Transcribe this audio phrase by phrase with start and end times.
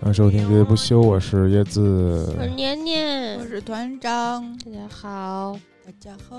[0.00, 2.34] 欢迎收听《喋喋不休》，我是椰子。
[2.38, 5.58] 我是年年我，是团长，大家好。
[5.84, 6.38] 大家好。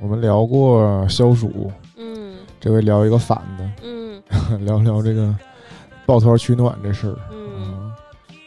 [0.00, 5.34] 我们聊过消暑，嗯这回聊一个反的， 嗯聊聊这个
[6.06, 7.16] 抱团取暖这事儿。
[7.30, 7.92] 嗯嗯，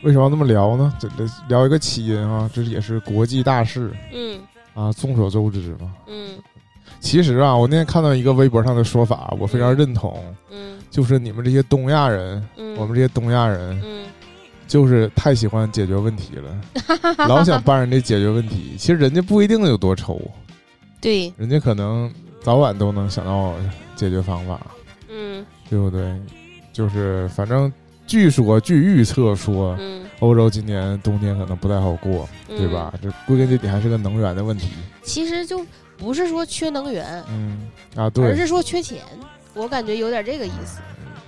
[0.04, 0.92] 为什么要这么聊呢？
[1.00, 4.40] 这这聊一个起因啊，这也是国际大事嗯
[4.74, 5.94] 啊，众所周知嘛。
[6.08, 6.32] 嗯
[7.00, 14.06] 其实啊，我那天看到一个微博上的说法，我非常认同，嗯就是你们这些东亚人，嗯，我们这些东亚人，嗯
[14.68, 16.62] 就是太喜欢解决问题了，
[17.28, 18.76] 老想帮人家解决问题。
[18.78, 20.20] 其实人家不一定有多愁，
[21.04, 22.10] 对，人家可能
[22.42, 23.54] 早晚都能想到
[23.94, 24.60] 解决方法，
[25.10, 26.18] 嗯对不对？
[26.72, 27.72] 就是反正
[28.08, 32.94] 据说据预测说，嗯，欧洲今年冬天可能不太好过，嗯对吧？？
[33.02, 34.70] 这归根结底还是个能源的问题。
[35.04, 35.64] 其实就
[35.98, 39.02] 不是说缺能源，嗯啊，对而，是说缺钱。
[39.54, 40.80] 我感觉有点这个意思。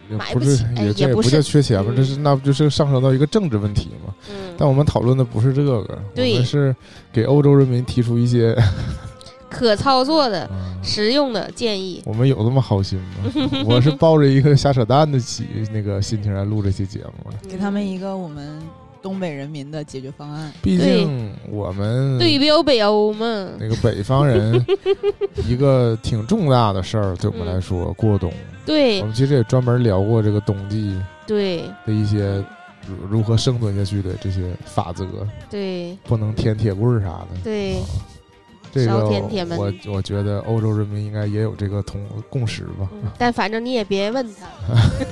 [0.08, 4.14] 也不是买不起哎也这也不是叫缺钱吧，嗯这是那不就是上升到一个政治问题吗？
[4.30, 6.76] 嗯，但我们讨论的不是这个，我对们是
[7.12, 8.56] 给欧洲人民提出一些，
[9.56, 12.00] 可操作的、嗯实用的建议。
[12.06, 13.50] 我们有那么好心吗？
[13.66, 17.38] 我是抱着一个瞎扯淡的心那个心情来录这期节目的。
[17.50, 18.62] 给他们一个我们
[19.02, 20.54] 东北人民的解决方案。
[20.62, 23.50] 毕竟我们对标北欧嘛。
[23.60, 24.64] 那个北方人，
[25.48, 28.32] 一个挺重大的事儿，对我们来说，过冬。
[28.64, 30.96] 对我们其实也专门聊过这个冬季
[31.26, 32.44] 对的一些
[32.88, 35.04] 如如何生存下去的这些法则，
[35.50, 37.28] 对不能舔铁棍儿啥的。
[37.44, 37.86] 对啊，
[38.76, 42.90] 这个我我觉得欧洲人民应该也有这个同共识吧。
[42.92, 44.46] 嗯但反正你也别问他。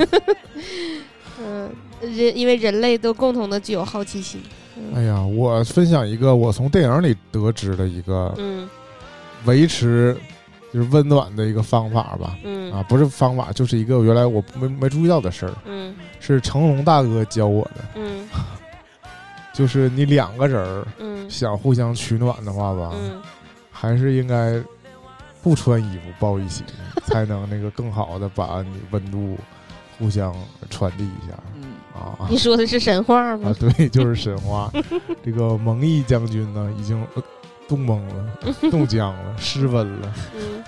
[1.39, 1.69] 嗯，
[2.01, 4.41] 人因为人类都共同的具有好奇心。
[4.77, 8.67] 嗯哎呀，我分享一个我从电影里得知的一个嗯
[9.45, 10.15] 维持
[10.73, 12.35] 就是温暖的一个方法吧。
[12.43, 17.81] 嗯啊，不是方法，就是一个原来我没没注意到的事儿，嗯是成龙大哥教我的。
[17.95, 18.27] 嗯
[19.53, 23.21] 就是你两个人儿嗯想互相取暖的话吧，嗯
[23.83, 24.57] 还是应该
[25.41, 26.63] 不穿衣服抱一起，
[27.05, 29.37] 才能那个更好的把你温度
[29.99, 30.33] 互相
[30.69, 33.55] 传递一下嗯，啊你说的是神话吗啊！？
[33.59, 34.71] 对，就是神话。
[35.21, 37.21] 这个蒙毅将军呢，已经呃
[37.67, 40.13] 冻懵了， 冻僵了，失温了。
[40.33, 40.63] 嗯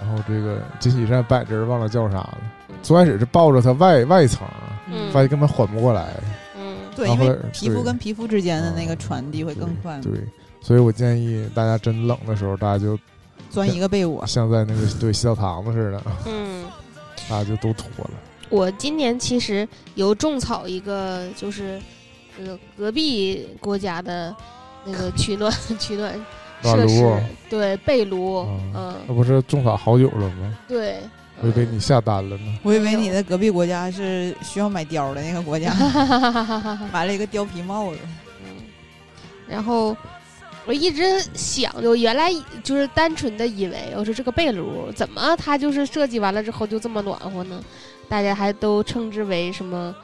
[0.00, 2.38] 然后这个金喜善摆人忘了叫啥了。
[2.84, 4.46] 最开始是抱着他外外层，
[4.92, 6.14] 嗯发现根本缓不过来。
[6.56, 10.12] 嗯对，因为皮肤跟皮肤之间的那个啊传递会更快，对，
[10.60, 12.98] 所以我建议大家真冷的时候，大家就
[13.50, 14.26] 钻一个被窝。
[14.26, 16.64] 像在那个对洗澡堂子似的， 嗯，
[17.28, 18.10] 大家就都脱了。
[18.50, 21.80] 我今年其实有种草一个，就是
[22.38, 24.34] 呃隔壁国家的
[24.84, 26.14] 那个 取暖取暖
[26.62, 30.58] 设施，对被炉，嗯嗯，那不是种草好久了吗？
[30.66, 30.98] 对，
[31.40, 32.58] 我以为你下单了呢。
[32.62, 35.72] 我以为你的隔壁国家是需要买貂的那个国家，
[36.92, 37.98] 买了一个貂皮帽子。
[38.42, 38.64] 嗯，
[39.46, 39.94] 然后
[40.68, 41.02] 我一直
[41.32, 42.30] 想，就原来
[42.62, 47.64] 就是单纯的以为，我说这个被炉怎么它就是设计完了之后就这么暖和呢？
[48.06, 49.94] 大家还都称之为什么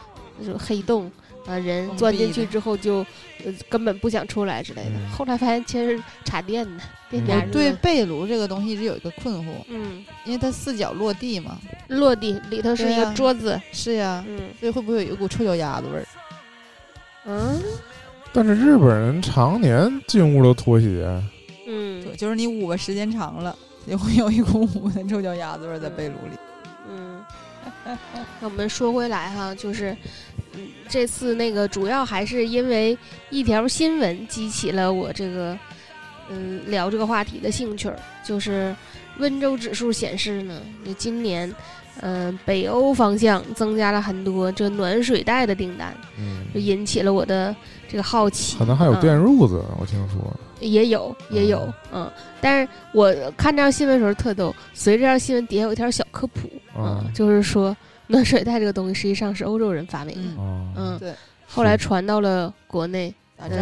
[0.41, 1.13] 就是黑洞
[1.47, 3.05] 啊，人钻进去之后就
[3.45, 4.91] 呃根本不想出来之类的。
[4.97, 7.43] 嗯后来发现其实是插电的，电嗯加热。
[7.47, 11.59] 我对被炉这个东西一直有一个困惑，嗯，因为它四脚落地嘛。
[11.89, 13.61] 落地里头是一个桌子。
[13.71, 16.07] 是呀，嗯所以会不会有一股臭脚丫子味儿？
[17.27, 17.63] 嗯
[18.37, 21.09] 但是日本人常年进屋都脱鞋，
[21.69, 23.57] 嗯对，就是你捂吧时间长了，
[23.87, 26.37] 也会 有一股捂的臭脚丫子味儿在被炉里。
[26.91, 27.25] 嗯，
[28.41, 29.97] 那我们说回来哈，就是，
[30.55, 32.99] 嗯，这次那个主要还是因为
[33.31, 35.57] 一条新闻激起了我这个，
[36.29, 37.97] 嗯，聊这个话题的兴趣儿。
[38.25, 38.75] 就是
[39.19, 41.55] 温州指数显示呢，就今年，
[42.01, 47.55] 嗯、北欧方向增加了很多这暖水袋的订单，嗯就，引起了我的
[47.95, 48.59] 这个好奇。
[48.59, 49.01] 可能还有嗯。
[49.01, 50.19] 电褥子，我听说。
[50.59, 52.11] 也有也有，嗯，
[52.41, 57.77] 但是我看这条新闻的时候特逗，随着这条新闻底下有一条小科普，嗯，嗯就是说
[58.09, 60.43] 暖水袋这个东西实际上是欧洲人发明的，
[60.77, 61.13] 嗯，对，
[61.47, 63.15] 后来传到了国内，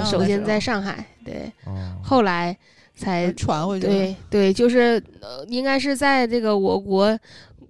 [0.05, 2.57] 首先在上海，对，哦，后来
[2.95, 3.87] 才传回去。
[3.87, 7.19] 对对，就是呃，应该是在这个我国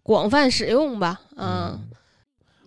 [0.03, 1.81] 广泛使用吧，嗯，嗯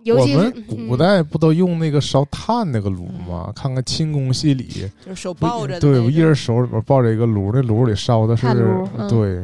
[0.06, 3.52] 尤其是我们古嗯代不都用那个烧炭那个炉吗？
[3.56, 9.10] 看看清宫戏里，就是手抱着的对，我一人手里边抱着一个炉，那炉里烧的是嗯。
[9.10, 9.44] 对，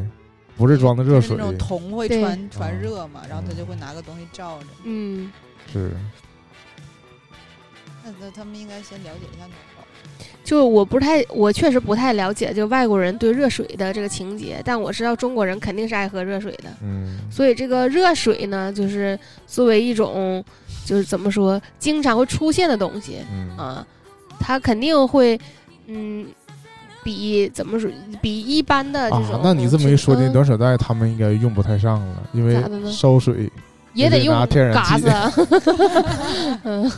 [0.56, 1.36] 不是装的热水。
[1.36, 4.68] 就是那，种铜会传传啊热嘛，然后他就会拿个东西罩着。
[4.84, 5.32] 嗯，
[5.74, 5.92] 是。
[8.04, 9.84] 那那他们应该先了解一下暖宝。
[10.44, 16.70] 就我不太，我确实不太了解就外国人对热水的这个情节，但我知道中国人肯定是爱喝热水的。
[16.84, 17.20] 嗯。
[17.32, 19.18] 所以这个热水呢，就是
[19.48, 20.44] 作为一种，
[20.86, 23.56] 就是怎么说，经常会出现的东西嗯。
[23.58, 23.86] 啊，
[24.40, 25.40] 它肯定会，
[25.88, 26.26] 嗯，
[27.04, 27.90] 比怎么说，
[28.22, 32.62] 比一般的这种、啊，那你这么一说，这嗯暖水袋他们应该用不太上了，因为
[32.92, 33.50] 烧水
[33.94, 34.92] 也得用天然气。
[34.92, 35.08] 嘎子。
[35.10, 35.34] 啊，
[36.64, 36.92] 嗯，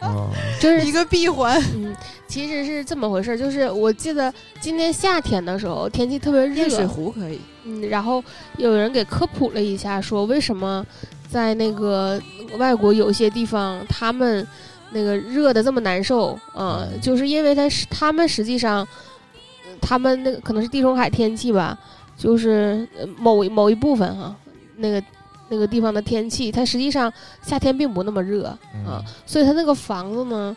[0.00, 0.30] 啊，
[0.60, 1.94] 就是一个闭环，嗯，
[2.26, 7.40] 其实是这么回事儿，就是我记得今年夏天的时候天气特别热水，壶可以。
[7.64, 8.22] 嗯，然后
[8.56, 10.84] 有人给科普了一下，说为什么
[11.28, 12.20] 在那个
[12.56, 14.46] 外国有些地方他们
[14.90, 21.78] 那个热的这么难受啊、嗯就是因为他是他们实际上，呃他们那个可能是地中海天气吧，
[22.16, 24.34] 就是呃某一某一部分哈、
[24.76, 25.02] 那个
[25.48, 27.12] 那个地方的天气，它实际上
[27.42, 30.56] 夏天并不那么热啊，嗯所以它那个房子呢，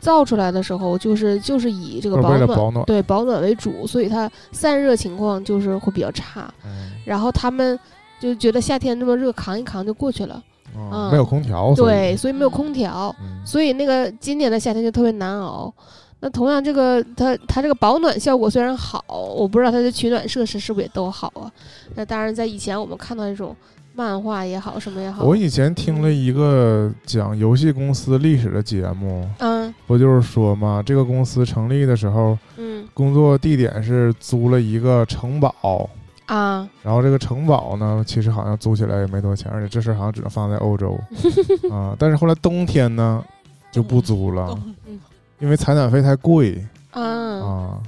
[0.00, 6.52] 造出来的时候就是就是以这个保暖保暖对保暖为主，所以它散热情况就是会比较差。
[6.64, 7.78] 嗯然后他们
[8.20, 10.34] 就觉得夏天这么热，扛一扛就过去了。
[10.74, 15.72] 啊嗯没有空调，对，所以没有空调，嗯所以那个今年的夏天就特别难熬。
[16.18, 21.52] 那同样，这个它它这个保暖效果虽然好，我不知道它的取暖设施是不是也都好啊？
[21.94, 23.54] 那当然，在以前我们看到这种
[23.96, 29.74] 漫画也好，什么也好，我以前听了一个讲游戏公司历史的节目，嗯。
[29.86, 32.86] 不就是说嘛，这个公司成立的时候，嗯。
[32.92, 35.88] 工作地点是租了一个城堡，
[36.26, 36.68] 啊。
[36.82, 40.98] 然后这个城堡呢，其实好像租起来也没多少钱，而且这事儿好像只能放在欧洲。
[41.72, 41.96] 啊。
[41.98, 43.24] 但是后来冬天呢
[43.72, 45.00] 就不租了，嗯
[45.38, 46.62] 因为采暖费太贵。
[46.90, 47.80] 啊啊。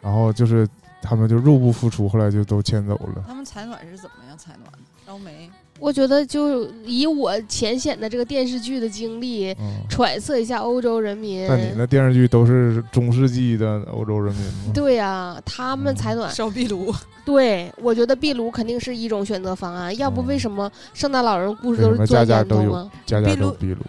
[0.00, 0.66] 然后就是
[1.02, 3.24] 他们就入不敷出，后来就都迁走了。
[3.26, 4.78] 他们采暖是怎么样采暖的？
[5.06, 5.50] 烧煤？
[5.78, 11.48] 我觉得就以我浅显的这个电视剧的经历，嗯，揣测一下欧洲人民。
[11.48, 14.72] 那你那电视剧都是中世纪的欧洲人民吗？
[14.74, 16.94] 对呀、他们采暖，烧壁炉？
[17.24, 22.90] 对我觉得壁炉肯定是一种选择方案，要不嗯为什么圣诞老人故事都是做家家都有烟囱啊？
[23.06, 23.80] 家家壁炉都壁炉。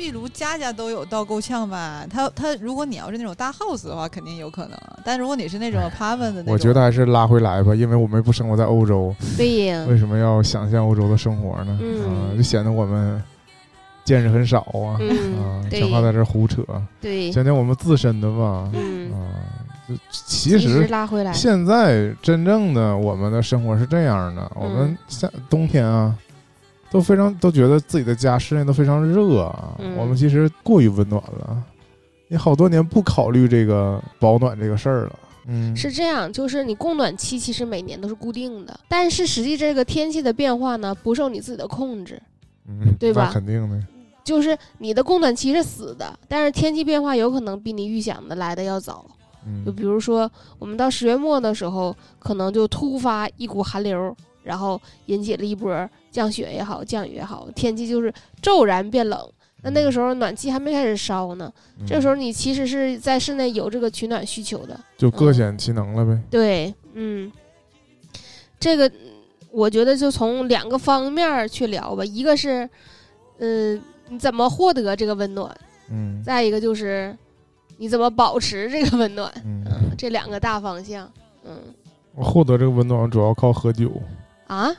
[0.00, 2.06] 壁炉家家都有，倒够呛吧？
[2.08, 4.78] 他他，如果你要是那种大 house 的话，肯定有可能。
[5.04, 11.78] 但如果你是那种 apartment 的那种，我觉得还是拉回来吧，因为我们不生活在欧洲， 对呀，为什么要想象欧洲的生活呢？
[11.82, 13.22] 嗯啊，就显得我们
[14.02, 14.96] 见识很少啊。
[15.00, 16.64] 嗯啊，，对讲话在这胡扯，
[16.98, 18.70] 对，讲讲我们自身的吧。
[18.72, 19.20] 嗯，啊，
[19.86, 26.16] 就其实拉回来，现在真正的我们的生活是这样的，我们嗯夏冬天啊，
[26.90, 31.62] 都非常都觉得自己的家室内都非常热啊，嗯我们其实过于温暖了，
[32.28, 35.18] 你好多年不考虑这个保暖这个事儿了。
[35.46, 42.20] 嗯，是这样，就是你供暖期其实每年都是固定的，但是实际这个天气的变化呢，不受你自己的控制，
[42.68, 43.82] 嗯，对吧那肯定的。
[44.22, 49.04] 就是你的供暖期是死的，但是天气变化有可能比你预想的来的要早。
[49.46, 54.14] 嗯，就比如说，我们到十月末的时候，可能就突发一股寒流，
[54.44, 58.12] 然后引起了一波降雪也好，降雨也好，天气就是
[58.42, 59.30] 骤然变冷。
[59.62, 61.86] 那那个时候暖气还没开始烧呢，嗯。
[61.86, 64.78] 这时候你其实是在室内有这个取暖需求的。
[64.96, 66.18] 就各显其能了呗。
[66.30, 67.30] 对，嗯，
[68.58, 68.92] 这个嗯
[69.50, 72.68] 我觉得就从两个方面去聊吧，一个是，
[73.38, 75.54] 嗯、你怎么获得这个温暖，
[75.90, 76.22] 嗯。
[76.24, 77.14] 再一个就是
[77.76, 81.10] 你怎么保持这个温暖，嗯，嗯，这两个大方向，
[81.44, 81.58] 嗯。
[82.14, 83.92] 我获得这个温暖主要靠喝酒。
[84.46, 84.70] 啊，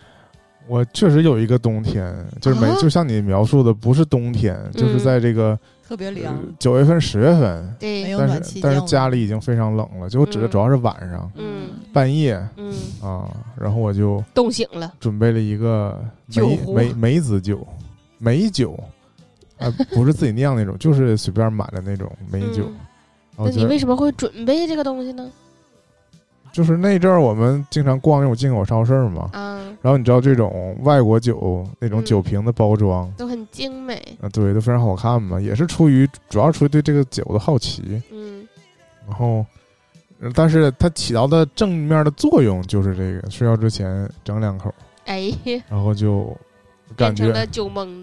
[0.68, 2.75] 我确实有一个冬天，就是没、啊？
[2.80, 10.50] 就像你描述的，不是冬天，就是嗯在这个特别凉，九、月份、十月份，没对，有但暖气降是但是家里已经非常冷了，就我指的嗯。
[10.50, 11.70] 主要是晚上、嗯。
[11.94, 16.01] 半夜嗯，啊，然后我就冻醒了，准备了一个
[16.34, 17.68] 梅梅梅子酒，
[18.18, 18.80] 梅酒，
[19.58, 22.63] 啊，不是自己酿那种， 就是随便买的那种梅酒。
[23.38, 25.30] 那你为什么会准备这个东西呢？
[26.53, 32.06] 就是那阵儿我们经常逛那种进口超市嘛，啊，然后你知道这种外国酒那种嗯。
[32.06, 33.12] 酒瓶的包装。
[33.18, 38.48] 都很精美，啊，对，都非常好看嘛，也是出于主要出于对这个酒的好奇，嗯。
[39.08, 39.46] 然后，
[40.20, 44.74] 呃但是它起到的正面的作用就是这个，睡觉之前整两口，
[45.06, 45.34] 哎，
[45.68, 46.38] 然后就
[46.96, 47.32] 感觉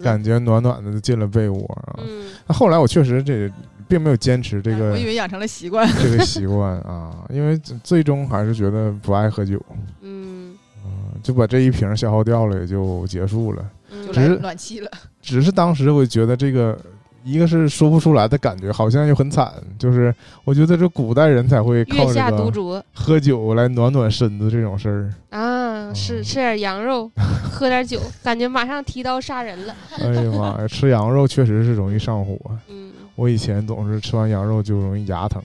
[0.03, 1.99] 感觉暖暖的就进了被窝啊。
[1.99, 2.25] 嗯。
[2.45, 3.49] 那后来我确实这
[3.87, 5.87] 并没有坚持这个我以为养成了习惯。
[5.97, 9.59] 这个习惯啊，因为最终还是觉得不爱喝酒，
[10.01, 10.38] 嗯
[10.85, 13.69] 嗯，就把这一瓶消耗掉了，也就结束了。
[13.91, 16.77] 嗯就是暖气了， 只是当时我觉得这个
[17.23, 19.53] 一个是说不出来的感觉，好像又很惨。
[19.77, 25.13] 就是我觉得这古代人才会月靠这下独个酌喝酒来暖暖身子这种事儿。
[25.31, 27.11] 啊，是哦吃点羊肉，
[27.51, 29.75] 喝点酒，感觉马上提刀杀人了。
[29.97, 32.37] 哎呀妈呀，吃羊肉确实是容易上火。
[32.67, 35.41] 嗯，我以前总是吃完羊肉就容易牙疼。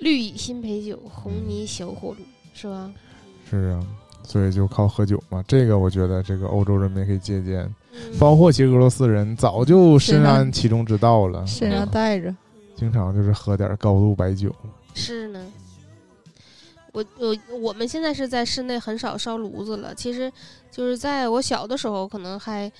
[0.00, 2.16] 绿蚁新醅酒，红泥小火炉，
[2.52, 2.90] 是吧？
[3.48, 3.80] 是啊，
[4.28, 5.42] 所以就靠喝酒嘛。
[5.48, 7.60] 这个我觉得这个欧洲人民也可以借鉴，
[7.94, 12.32] 嗯包括其实俄罗斯人早就深谙其中之道了，身上带着，
[12.76, 14.54] 经常就是喝点高度白酒。
[14.94, 15.44] 是呢。
[16.92, 20.32] 我我我们现在是在室内很少烧炉子了，其实
[20.70, 22.70] 就是在我小的时候，可能还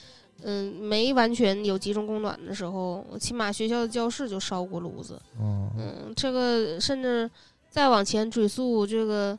[0.43, 5.21] 嗯没完全有集中供暖的时候，起码学校的教室就烧过炉子。
[5.39, 7.31] 嗯，嗯，这个甚至
[7.69, 9.39] 再往前追溯，这个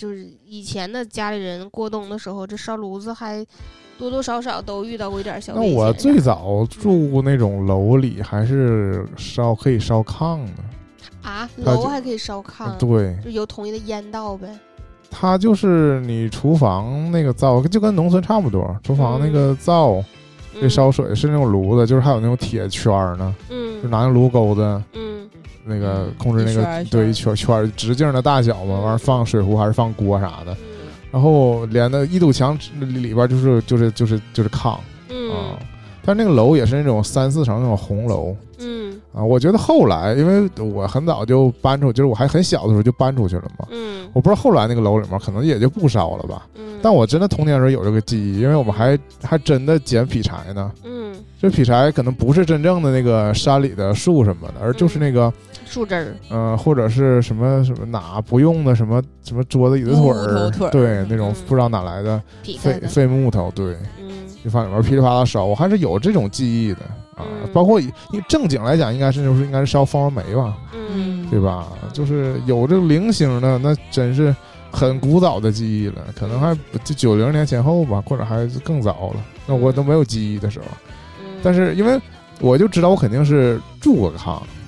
[0.00, 3.44] 就是以前的家里人过冬的时候，这烧炉子还
[3.98, 5.76] 多多少少都遇到过一点小那危险。
[5.76, 14.48] 我最早住那种楼里还是烧可以烧炕的，啊，它就楼还可以烧炕，对，就有统一的烟道呗。
[15.10, 20.02] 它就是你厨房那个灶就跟农村差不多，厨房那个灶
[20.54, 24.62] 嗯这烧水是那种炉子，就是还有那种铁圈儿呢，就嗯拿那炉钩子
[24.94, 25.09] 嗯
[25.64, 35.56] 那个嗯控制那个对一圈圈直径的大小嘛，完了放水壶还是放锅啥的，嗯然后连的一堵墙里边就是就是就是就是炕啊嗯，
[36.04, 39.22] 但那个楼也是那种三四层那种红楼嗯啊。
[39.22, 43.66] 我觉得后来，因为我很早就搬出，就是我还很小的时候就搬出去了嘛。
[43.70, 46.46] 嗯我不知道后来那个楼里面可能也就不烧了吧。
[46.56, 50.72] 嗯，但我真的童年时候有这个记忆，因为我们还还真的捡劈柴呢。
[50.84, 55.32] 嗯这劈柴可能不是真正的那个山里的树什么的，而就是那个
[55.70, 62.20] 树枝儿，呃，或者是什么什么哪不用的什么什么桌子椅子腿儿腿，对那种嗯不知道哪来的
[62.58, 64.10] 废废木头，对，嗯
[64.44, 66.80] 就放里面噼里啪啦烧，我还是有这种记忆的
[67.16, 67.22] 啊。
[67.22, 70.56] 嗯包括因为正经来讲，应该是就是应该是烧蜂窝煤吧，
[70.94, 71.68] 嗯对吧？
[71.92, 74.34] 就是有这个零星的，那真是
[74.70, 79.22] 很古早的记忆了，可能还不就九零年前后吧，或者还更早了。
[79.46, 80.66] 那我都没有记忆的时候，
[81.24, 82.00] 嗯，但是因为
[82.40, 84.59] 我就知道我肯定是住过炕，嗯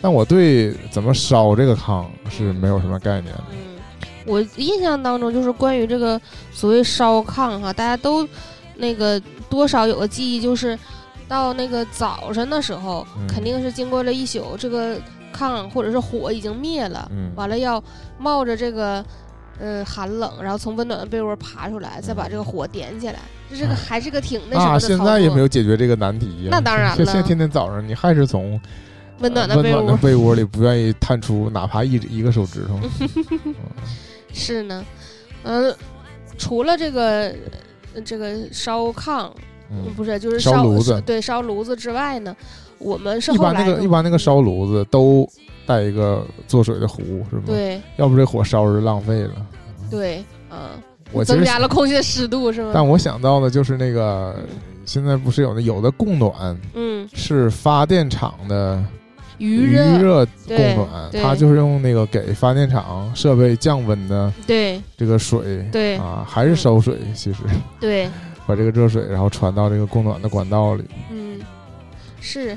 [0.00, 3.44] 但我对怎么烧这个炕是没有什么概念的。
[3.50, 3.56] 嗯，
[4.26, 6.20] 我印象当中就是关于这个
[6.52, 8.26] 所谓烧炕哈，大家都
[8.76, 10.78] 那个多少有个记忆，就是
[11.28, 14.96] 到那个早晨的时候，嗯肯定是经过了一宿，这个
[15.34, 17.82] 炕或者是火已经灭了，嗯完了要
[18.18, 19.04] 冒着这个。
[19.58, 24.78] 嗯，寒冷，然后从温暖的被窝爬出来，再把这个火点起来，这是个哎还是个挺那什么啊，的啊。
[24.78, 26.48] 现在也没有解决这个难题呀。
[26.52, 28.60] 那当然了现现在天天早上你还是从
[29.20, 29.82] 温暖的被窝。
[29.82, 32.78] 暖的被窝里不愿意探出哪怕一一个手指头。
[34.32, 34.84] 是呢，
[35.44, 35.74] 嗯、
[36.36, 37.34] 除了这个
[37.94, 39.30] 呃这个烧炕，
[39.70, 42.36] 嗯，不是就是烧炉子对，烧炉子之外呢，
[42.78, 45.26] 我们是一般那个一般那个烧炉子都
[45.64, 49.34] 带一个做水的壶，是吗？，对要不这火烧着浪费了。
[49.90, 50.58] 对，嗯，
[51.12, 52.72] 我增加了空气的湿度是吗？
[52.74, 54.36] 但我想到的就是那个，
[54.84, 58.84] 现在不是有那有的供暖嗯，是发电厂的
[59.38, 61.22] 余余热，热供暖，对。
[61.22, 64.80] 它就是用那个给发电厂设备降温的对。
[64.96, 65.96] 这个水对。
[65.96, 67.40] 啊，还是烧水，其实
[67.80, 68.08] 对，
[68.46, 70.84] 把这个热水然后传到这个供暖的管道里。
[71.10, 71.40] 嗯，
[72.20, 72.56] 是。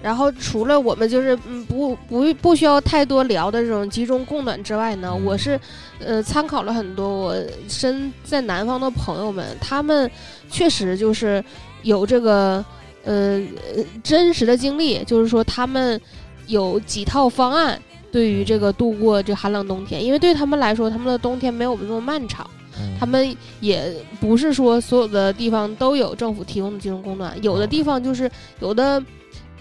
[0.00, 5.24] 然后除了我们就是嗯不不不需要太多聊的这种集中供暖之外呢，嗯。
[5.24, 5.58] 我是
[5.98, 7.36] 呃参考了很多我
[7.68, 10.08] 身在南方的朋友们，他们
[10.48, 11.44] 确实就是
[11.82, 12.64] 有这个
[13.02, 13.42] 呃
[13.74, 16.00] 呃真实的经历，就是说他们
[16.48, 22.44] 有几套方案对于这个度过这寒冷冬天，因为对他们来说，他们的冬天没有我们这么漫长。
[22.80, 29.02] 嗯他们也不是说所有的地方都有政府提供的集中供暖，有的地方就是有的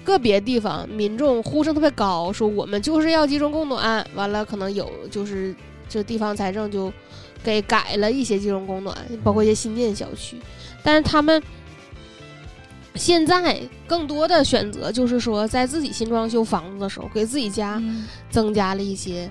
[0.04, 5.56] 个别地方民众呼声特别高，说我们就是要集中供暖，完了可能有就是
[5.90, 6.94] 这地方财政就
[7.44, 10.38] 给改了一些集中供暖，包括一些新建小区，
[10.84, 11.42] 但是他们。
[12.98, 18.06] 现在更多的选择就是说，在自己新装修房子的时候，给自己家嗯。
[18.30, 19.30] 增加了一些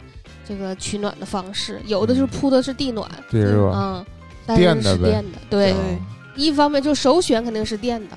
[0.49, 4.05] 这个取暖的方式，有的是铺的是地暖，嗯，
[4.47, 5.05] 但是电的呗。
[5.05, 5.75] 是电的，对，
[6.35, 8.17] 一方面就首选肯定是电的，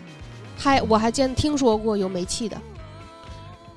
[0.58, 2.58] 还我还见听说过有煤气的，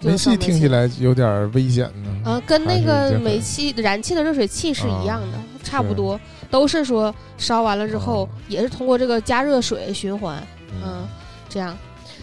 [0.01, 2.31] 煤气听起来有点危险呢。
[2.31, 6.19] 啊，跟那个煤气燃气的热水器是一样的，啊差不多，
[6.51, 10.43] 都是说烧完了之后，啊也是通过这个加热水循环，
[10.85, 11.07] 嗯，
[11.53, 11.77] 这样，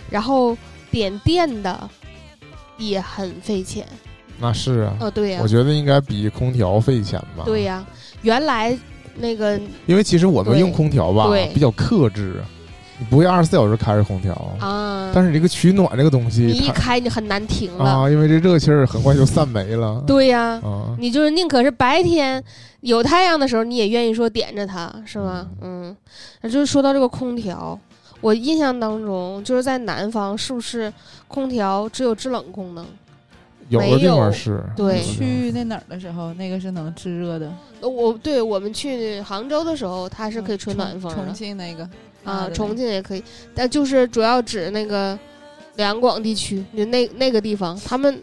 [0.09, 0.57] 然后
[0.89, 1.89] 点电的
[2.77, 3.86] 也很费钱，
[4.39, 7.43] 那是啊，哦，对呀、我觉得应该比空调费钱吧。
[7.45, 7.86] 对呀、
[8.21, 8.77] 原来
[9.15, 12.41] 那个因为其实我们用空调吧对比较克制，
[12.98, 17.86] 你不会二十四小时开着空调，啊，但是这个取暖这个东西你，一开你很难停了。
[17.86, 20.01] 啊，因为这热气儿很快就散没了。
[20.07, 22.41] 对呀、啊，你就是宁可是白天
[22.81, 25.48] 有太阳的时候，你也愿意说点着它，是吗？
[25.62, 25.95] 嗯，
[26.41, 27.77] 那就是说到这个空调，
[28.22, 30.92] 我印象当中就是在南方，是不是
[31.28, 32.86] 空调只有制冷功能？
[33.70, 41.88] 有的地没有方是，对去那哪儿的时候，那个是能制热的，呃我对我们去杭州的时候，它是可以吹暖风重重庆那个
[42.24, 43.24] 啊，重庆也可以，
[43.54, 45.18] 但就是主要指那个
[45.76, 48.20] 两广地区，就那那个地方，他们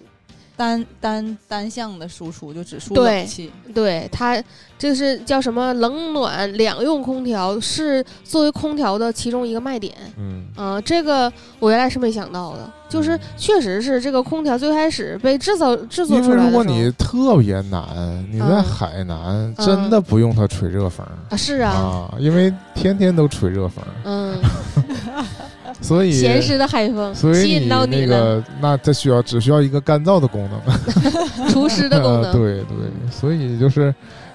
[0.56, 3.52] 单单单向的输出，就只输对冷气。
[3.74, 4.42] 对它
[4.78, 9.94] 这是叫什么冷暖两用空调，是作为空调的其中一个卖点。
[10.18, 18.62] 嗯，啊、这个我原来是没想到的，就是确实是这个空调最开始被制造制作因为如果出来的时候你特别难，你在嗯。
[18.62, 24.36] 海南真的不用它吹热风啊是啊，啊，因为天天都吹热风，嗯，
[25.86, 30.60] 所以咸湿的海风所以吸引到那了，个那它需要只需要一个干燥的功能，
[31.48, 32.32] 除湿的功呃能。
[32.34, 33.94] 对对，所以就是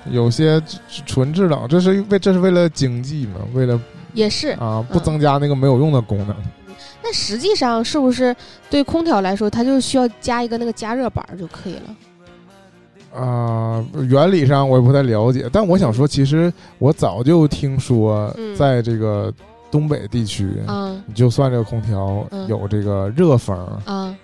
[0.10, 0.62] 有些
[1.06, 3.80] 纯制冷，这是为这是为了经济嘛，为了
[4.14, 4.50] 也是。
[4.52, 6.36] 啊不嗯增加那个没有用的功能。
[7.04, 8.36] 那实际上是不是
[8.70, 13.20] 对空调来说，它就需要加一个那个加热板就可以了？
[13.20, 19.34] 啊、原理上我也不太了解，但我想说，其实我早就听说嗯，在这个
[19.72, 21.02] 东北地区，嗯。
[21.08, 22.48] 你就算这个空调嗯。
[22.48, 24.16] 有这个热风，嗯。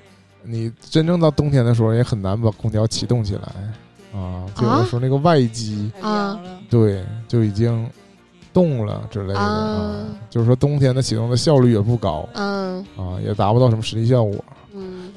[0.43, 4.19] 你真正到冬天的时候也很难把空调启动起来。
[4.19, 4.45] 啊。
[4.55, 6.39] 就有的时候那个外机，太啊。
[6.69, 7.89] 对，就已经
[8.53, 12.79] 冻了之类的啊就是说冬天的启动的效率也不高嗯。
[12.97, 14.35] 啊，也达不到什么实际效果。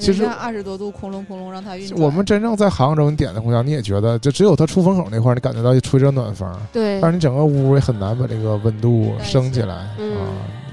[0.01, 2.01] 嗯其实二十多度，空隆空隆让它运转。
[2.01, 10.27] 我们真正在杭州，你点的空调，你也觉得就只有它出风口那块儿，你感觉到吹着暖风，对但是你整个屋也很难把这个温度升起来嗯啊。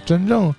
[0.06, 0.54] 真正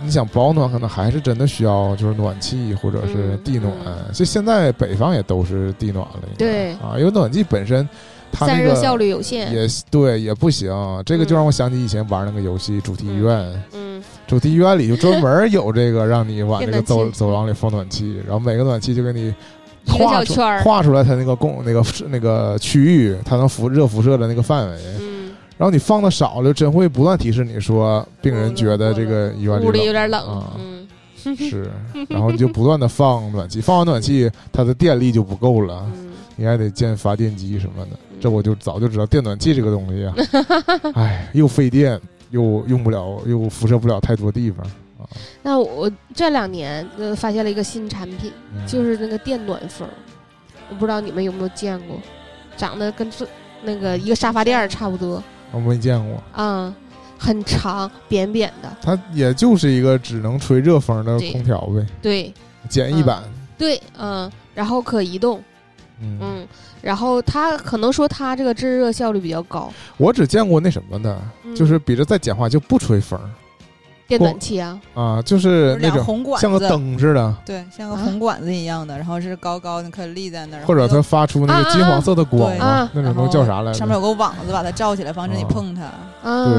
[0.00, 3.96] 你想保暖，可能还是真的需要就是暖气或者是嗯地暖嗯。
[4.12, 7.88] 就现在北方也都是地暖了，对啊，因为暖气本身
[8.30, 9.52] 它那个散热效率有限。
[9.52, 10.70] 也对也不行。
[11.04, 13.36] 这个就嗯让我想起以前玩那个游戏《主题医院》，
[13.72, 19.34] 嗯主题医院里就专门有这个让你往这个 走走廊里放暖气，然后每个暖气就给你
[19.86, 20.34] 画出
[20.64, 24.78] 画出来它那个供那个那个区域，它能辐热辐射的那个范围。
[25.00, 30.20] 嗯，然后你放的少了，真会不断提示你说，病人觉得这个医院屋里有点冷。
[30.20, 30.52] 啊。
[30.58, 30.86] 嗯。
[31.36, 31.68] 是，
[32.08, 37.98] 然后你就不断的放暖气， 放完暖气，它的电力就不够了，嗯，你还得建发电机什么的。
[38.20, 40.14] 这我就早就知道电暖气这个东西啊，
[40.94, 44.64] 哎，又费电，又用不了，又辐射不了太多地方
[44.98, 45.08] 啊。
[45.42, 49.88] 那我这两年呃发现了一个新产品，嗯就是那个电暖风，
[50.68, 51.96] 我不知道你们有没有见过，
[52.56, 53.26] 长得跟这
[53.62, 56.74] 那个一个沙发垫儿差不多我没见过，啊、
[57.18, 62.34] 很长扁扁的，它也就是一个只能吹热风的空调呗，对
[62.68, 63.22] 简易版。
[63.58, 65.42] 对，嗯，然后可移动，
[66.00, 66.48] 嗯，嗯，
[66.82, 71.54] 然后他可能说他这个制热效率比较高，我只见过那什么的，嗯。
[71.54, 73.18] 就是比着再简化，就不吹风
[74.08, 82.50] 电暖气啊，啊，就是那两种红管像个，灯似的，对，像个啊红管子一样的，然后是高高的，可以立在那儿，或者它发出那个金黄色的光
[82.92, 83.78] 那种东西叫啥来着？
[83.78, 85.82] 上面有个网子把它罩起来，防止你啊碰它。
[86.22, 86.54] 啊，对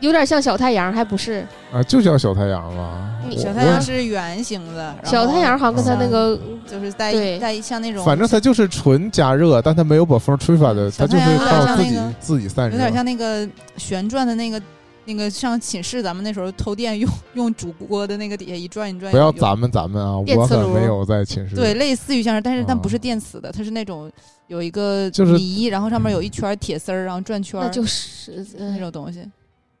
[0.00, 3.08] 有点像小太阳，还不是啊，就叫小太阳吧。
[3.36, 12.72] 小太阳是圆形的，小太阳好像跟它那个就是带对带像那种，反正它就是纯加热，但它没有把风吹出来的，它就是靠自己那个自己散热。
[12.72, 14.60] 有点像那个旋转的那个
[15.04, 19.12] 那个上寝室，咱们那时候偷电用用煮锅的那个底下一转一转。
[19.12, 21.54] 有不要咱们咱们啊，我电磁炉可没有在寝室。
[21.54, 24.10] 对，类似于像是，但是但不是啊电磁的，它是那种
[24.46, 29.28] 有一个就是泥，然后上面有一圈铁丝儿，然后转圈儿那就是那嗯种东西。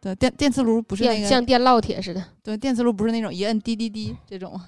[0.00, 4.60] 对，电电磁炉不是那个，像电烙铁似的，对，电磁炉不是那种一摁滴滴滴这种。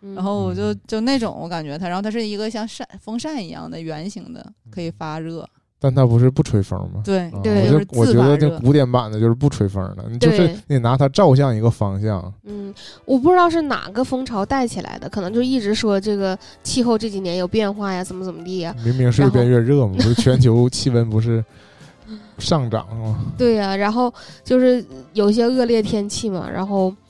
[0.00, 5.44] 嗯然后我就嗯就那种，我感觉它，然后它是一个像扇风扇一样的圆形的，可以发热。
[5.80, 7.00] 但它不是不吹风吗？
[7.04, 18.74] 对啊对我就是我觉得这古典版的就是不吹风的，你就是你拿它照向一个方向，嗯，我不知道是哪个风潮带起来的，可能就一直说这个气候这几年有变化呀，怎么怎么地呀。
[18.84, 21.44] 明明是越变越热嘛，不是全球气温不是
[22.38, 23.26] 上涨吗？
[23.38, 24.12] 对呀、然后
[24.42, 27.07] 就是有一些恶劣天气嘛，然后这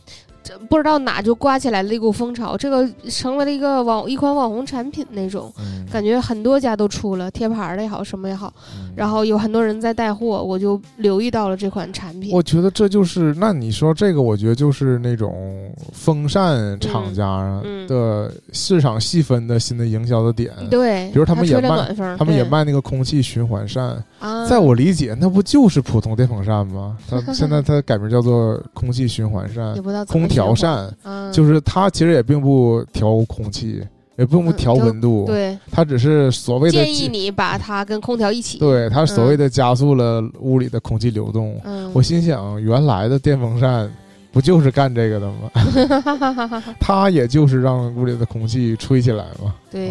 [0.69, 8.93] 不知道哪就刮起来了一股风潮，这个成为了一个网一款网红产品那种，嗯，感觉很多家都出了贴牌儿的也好，什么也好，嗯。
[8.97, 12.33] 然后有很多人在带货，我就留意到了这款产品。
[12.33, 17.25] 我觉得这就是，那你说这个，我觉得就是那种风扇厂家
[17.65, 20.53] 嗯的市场细分的新的营销的点。
[20.69, 26.97] 对，比如他们也卖他们也卖那个空气循环扇，啊，在我理解，那不就是普通电风扇吗？
[27.09, 33.83] 它 现在它改名叫做空气循环扇也、不知道空调循环，扇，嗯，就是它其实也并不调空气，
[34.17, 38.59] 也并不调温度，对，它只是所谓的建议你把它跟空调一起。
[38.59, 41.61] 对它所谓的加速了屋里的空气流动。
[41.65, 43.91] 嗯，我心想，原来的电风扇
[44.31, 46.63] 不就是干这个的吗？
[46.79, 49.55] 它也就是让屋里的空气吹起来嘛。
[49.71, 49.91] 对，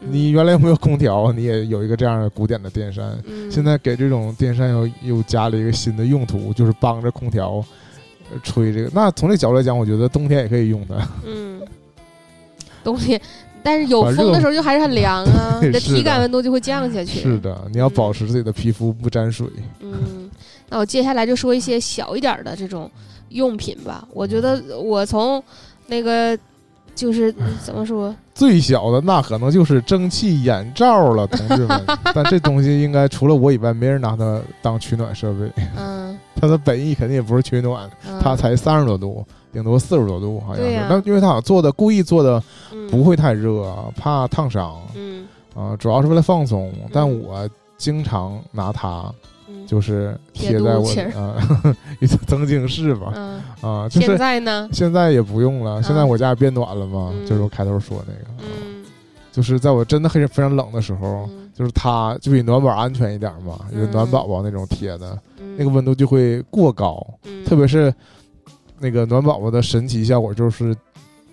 [0.00, 1.32] 你原来有没有空调？
[1.32, 3.18] 你也有一个这样的古典的电扇。
[3.26, 7.64] 嗯现在给这种电扇又又加了一个新的用途，就是帮着空调呃
[8.42, 8.90] 吹这个。
[8.92, 11.08] 那从这角度来讲，我觉得冬天也可以用的。
[11.26, 11.60] 嗯，
[12.84, 13.20] 冬天，
[13.62, 17.20] 但是有风的时候就还是很凉啊， 你的体感温度就会降下去。
[17.20, 19.46] 是的，你要保持自己的皮肤不沾水。
[19.80, 20.30] 嗯，
[20.68, 22.90] 那我接下来就说一些小一点的这种
[23.30, 24.06] 用品吧。
[24.12, 25.42] 我觉得我从
[25.86, 26.38] 那个
[26.98, 31.80] 就是嗯怎么说，最小的那可能就是蒸汽眼罩了，同志们。
[32.12, 35.48] 但这东西应该除了我以外，没人拿它当取暖设备。
[35.76, 40.76] 嗯，它的本意肯定也不是取暖，嗯它才三十多度，顶多四十多度，好像是。
[40.88, 46.72] 那因为它好像做的故意做的嗯不会太热，啊怕烫伤嗯啊，主要是为了放松。
[46.92, 49.04] 但我经常拿它，
[49.48, 51.36] 嗯，就是贴贴在我啊，
[52.00, 55.82] 一个增经室吧嗯，啊，就现在呢，现在也不用了。
[55.82, 57.26] 现在嗯我家也变暖了嘛，嗯。
[57.26, 58.44] 就是我开头说那个，
[59.32, 61.50] 就是在我真的很非常冷的时候，嗯。
[61.54, 67.44] 就是它就比暖宝安全一点嘛，有嗯暖宝宝那种贴的，嗯，那个温度就会过高，嗯。
[67.44, 67.92] 特别是
[68.78, 70.72] 那个暖宝宝的神奇效果就是，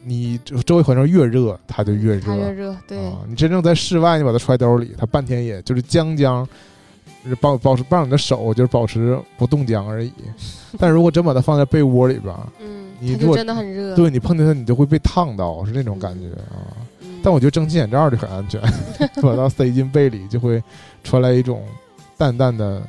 [0.04, 2.36] 你周周围环境越热，它就越热。
[2.36, 6.52] 越热，对，啊，你真正在室外，你把它揣兜里，它半天也就是将将，就是
[7.42, 10.12] 保保持不让你的手就是保持不冻僵而已。
[10.78, 16.76] 但如果真把它放在被窝里边儿，嗯，你如果真的很热，对你碰见它，你就会被烫到，是那种感觉啊。
[17.02, 18.62] 嗯，但我觉得蒸汽眼罩就很安全，
[19.24, 20.62] 把它塞进被里就会
[21.04, 21.64] 传来一种
[22.18, 22.82] 淡淡的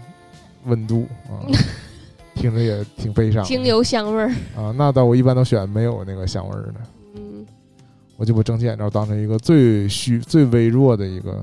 [0.64, 1.46] 温度啊，
[2.34, 3.48] 听着也挺悲伤的。
[3.48, 6.74] 精油香味儿，啊，那倒我一般都选没有那个香味儿的，
[7.14, 7.46] 嗯
[8.16, 11.42] 我就把蒸汽眼罩当成一个最虚、最微弱的一个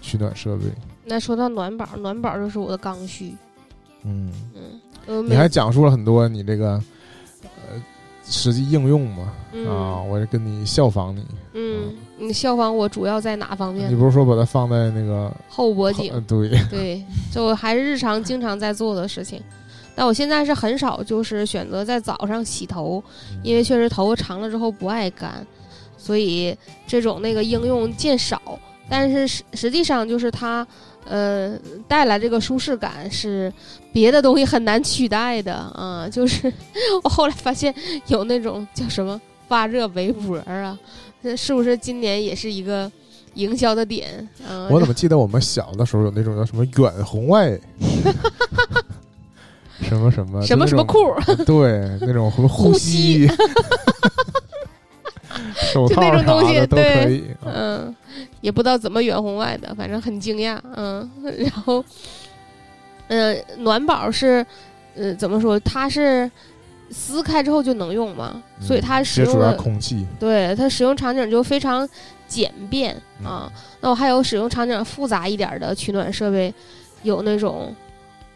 [0.00, 0.64] 取暖设备。
[1.04, 3.34] 那说到暖宝，暖宝就是我的刚需。
[4.04, 6.72] 嗯，嗯，呃你还讲述了很多你这个
[7.44, 7.82] 呃
[8.24, 9.32] 实际应用嘛？
[9.52, 11.24] 嗯啊，我跟你效仿你。
[11.54, 13.94] 嗯，你效仿我主要在哪方面你？
[13.94, 19.42] 不是说把它放在那个后脖颈呃，对，对，就还是日常经常在做的事情。
[19.94, 23.02] 但我现在是很少，就是选择在早上洗头，
[23.42, 25.46] 因为确实头发长了之后不爱干，
[25.98, 28.40] 所以这种那个应用见少。
[28.88, 30.66] 但是实实际上就是它，
[31.06, 33.52] 呃，带来这个舒适感是
[33.92, 36.08] 别的东西很难取代的 啊。
[36.10, 36.52] 就是
[37.02, 37.74] 我后来发现
[38.06, 40.78] 有那种叫什么发热围脖啊，
[41.22, 42.90] 这是不是今年也是一个
[43.34, 44.26] 营销的点？
[44.48, 47.50] 嗯、我怎么记得我们小的时候有那种叫什么远红外，
[49.82, 50.98] 什么什么什么什么裤？
[51.44, 53.28] 对，那种什么呼 呼吸吸，
[55.72, 57.24] 手就套啥那种东西的都对可以。
[57.40, 57.91] 啊嗯，
[58.42, 60.58] 也不知道怎么远红外的，反正很惊讶。
[60.76, 61.82] 嗯， 然后，
[63.08, 64.44] 嗯、暖宝是，
[64.94, 65.58] 呃，怎么说？
[65.60, 66.30] 它是
[66.90, 71.88] 撕开之后就能用嘛，所以它使用的空气，对它使用场景就非常
[72.28, 73.52] 简便嗯啊。
[73.80, 76.52] 那我还有使用场景复杂一点的取暖设备，
[77.02, 77.74] 有那种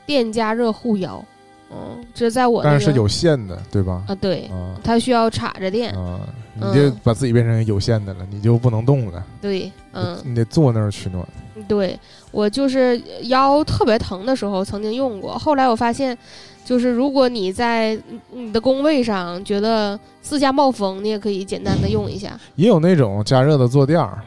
[0.06, 1.22] 电加热护腰，
[1.70, 4.04] 嗯，这在我那个但是是有线的，对吧？
[4.08, 6.20] 啊，对，啊它需要插着电，啊，
[6.54, 10.18] 你嗯就把自己变成有线的了，你就不能动了，对，嗯。
[10.24, 11.26] 你得坐那儿取暖。
[11.66, 11.98] 对
[12.30, 16.16] 我就是腰特别疼的时候曾经用过，后来我发现，
[16.64, 17.98] 就是如果你在
[18.30, 22.38] 你的工位上觉得四下冒风，你也可以简单的用一下。
[22.56, 24.22] 也有那种加热的坐垫儿，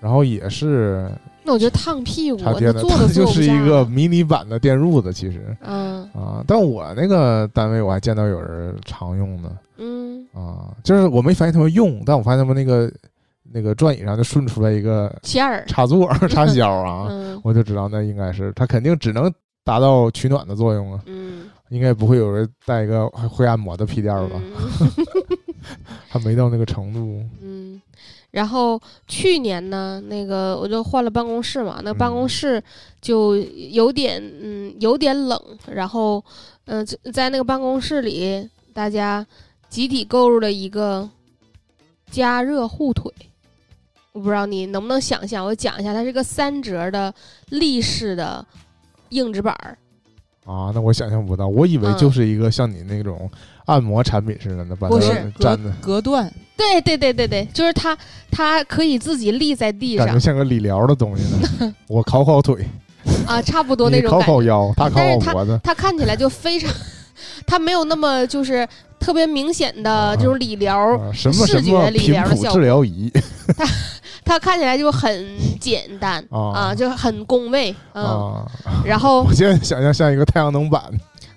[0.00, 1.08] 然后也是
[1.44, 6.42] 那我觉得烫屁股，那坐都它就是一个迷你版的电褥子，其实嗯啊。
[6.46, 12.90] 但我那个单位我还见到有人常用呢嗯，啊，就是我没发现他们用，但我发现他们那个
[13.52, 19.32] 那个转椅上就顺出来一个线儿，插座 插销啊，嗯我就知道那应该是它肯定只能
[19.64, 24.40] 达到取暖的作用啊，嗯，应该不会有人带一个会会按摩的屁垫儿吧？
[24.80, 24.90] 嗯
[26.08, 27.22] 还没到那个程度。
[27.42, 27.80] 嗯，
[28.30, 32.62] 然后去年呢，那个我就换了办公室嘛，那办公嗯室
[33.00, 36.22] 就有点嗯有点冷，然后
[36.66, 39.26] 嗯、呃在那个办公室里，大家
[39.68, 41.08] 集体购入了一个
[42.10, 43.10] 加热护腿。
[44.14, 47.12] 我不知道你能不能想象，我讲一下，它是个三折的
[47.48, 48.44] 立式的
[49.08, 49.76] 硬纸板儿，
[50.46, 53.28] 啊，那我想象不到，我以为嗯就是一个像你那种
[53.66, 55.08] 按摩产品似的，那把它不是
[55.40, 57.98] 粘的，隔断，对对对对对，就是它，
[58.30, 61.74] 它可以自己立在地上感觉，像个理疗的东西呢。
[61.88, 62.64] 我烤烤腿，
[63.26, 64.32] 啊，差不多那你烤种感觉。
[64.32, 66.72] 烤腰，他烤但是烤脖子，它看起来就非常，
[67.48, 68.64] 它没有那么就是
[69.00, 73.10] 特别明显的这种理疗，啊什么什视觉理么频谱治疗的效果疗 仪
[73.56, 73.66] 它
[74.38, 78.46] 看起来就很简单啊啊，就很工位，嗯，啊！
[78.84, 80.82] 然后 我现在想象像一个太阳能板。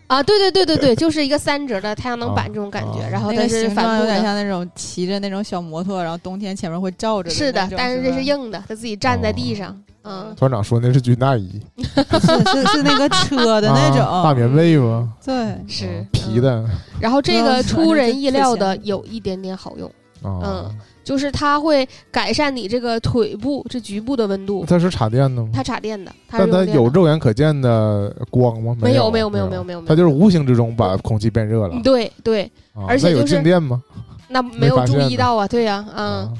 [0.07, 4.21] 啊，对对对对对，就是一个三折的太阳能板这种感觉，啊然后它那个形是帆布状有点。
[4.21, 15.11] 像那种骑着那种小摩托，然后冬天前面会罩着是的但是这是硬的，它自己站在地上，嗯，团长说那是军大衣，是是是 那个车的那种、啊大棉被吗？
[15.25, 15.35] 对，
[15.67, 16.39] 是啊皮。
[16.39, 16.61] 的。
[16.61, 16.69] 嗯
[17.01, 19.87] 然后这个出人意料的有一点点好用，
[20.23, 20.75] 啊嗯，
[21.07, 24.65] 就是它会改善你这个腿部这局部的温度。
[24.67, 25.49] 它是插电的吗？
[25.53, 28.75] 它插电的，但它有肉眼可见的光吗？
[28.81, 29.61] 没有有，没有没有没有。
[29.61, 31.79] 有没有它就是无形之中把空气变热了。
[31.81, 32.43] 对对，
[32.73, 33.81] 啊而且就是静电吗？
[34.27, 36.33] 那没有注意到啊，对呀、嗯，啊。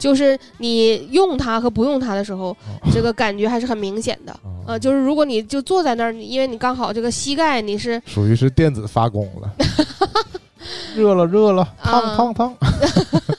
[0.00, 2.56] 就是你用它和不用它的时候，哦
[2.92, 4.32] 这个感觉还是很明显的。
[4.32, 4.66] 啊。
[4.66, 9.52] 呃，就是如果你就坐在那儿，因为你刚好这个膝盖你是属于是电子发功了，
[10.96, 12.54] 热 了热了，烫啊烫烫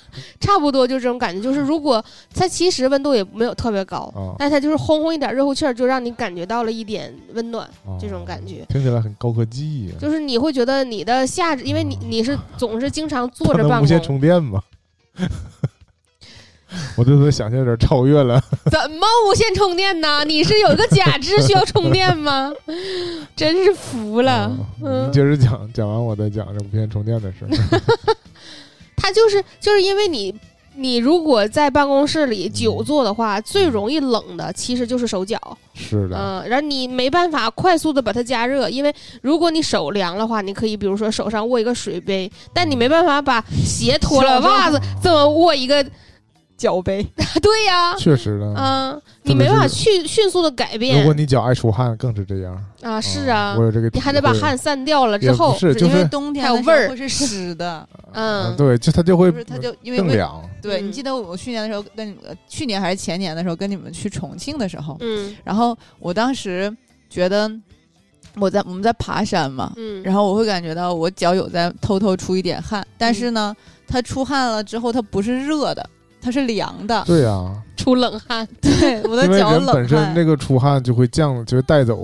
[0.49, 4.33] 差不多就这种感觉，就是如果它其实温度也没有特别高，啊！
[4.39, 8.65] 但它就是轰轰一点热乎气儿，就让你感觉到了一点温暖，啊这种感觉。
[8.67, 9.93] 听起来很高科技呀。
[9.99, 14.63] 就是你会觉得你的下肢，因为你你是总是经常坐着办公无线，充电吗？
[16.95, 18.39] 我对它的想象有点超越了。
[18.71, 20.23] 怎么无线充电呢？
[20.25, 22.51] 你是有一个假肢需要充电吗？
[23.35, 27.49] 真是服了你接着讲，讲完我再讲这无线充电的事儿。
[28.99, 30.33] 它就是就是因为你
[30.75, 35.39] 你如果在办公室里久坐的话，最容易冷的其实就是手脚，
[35.73, 45.85] 是的，嗯、然后你没办法快速的把它加热，因为如果你手凉的话，你可以比如说手上握一个水杯，但你没办法把鞋脱了，袜子这么握一个，
[46.59, 47.01] 脚杯，
[47.41, 48.53] 对呀、确实的。
[48.57, 50.99] 嗯，你没办法是去迅速的改变。
[50.99, 52.61] 如果你脚爱出汗，更是这样。
[52.81, 53.55] 啊，是啊。
[53.57, 60.41] 我，有这个，你还得把汗散掉了之后，是，就因为是冬天还有味儿会是湿的，嗯，对，就它就会不是它就因为凉。
[60.61, 60.87] 对嗯。
[60.87, 65.33] 你记得我去年的时候跟你们，呃去年还是前年的时候跟你们去重庆的时候，嗯。
[65.45, 66.75] 然后我当时
[67.09, 67.49] 觉得
[68.35, 73.13] 我在我们在爬山嘛，嗯，然后我会感觉到我脚有在偷偷出一点汗，但嗯。
[73.13, 73.55] 是呢，
[73.87, 75.89] 它出汗了之后它不是热的，
[76.21, 81.95] 它是凉的，对呀，出冷汗， 对，我的因为脚冷人本身那个出汗就会降，就会带走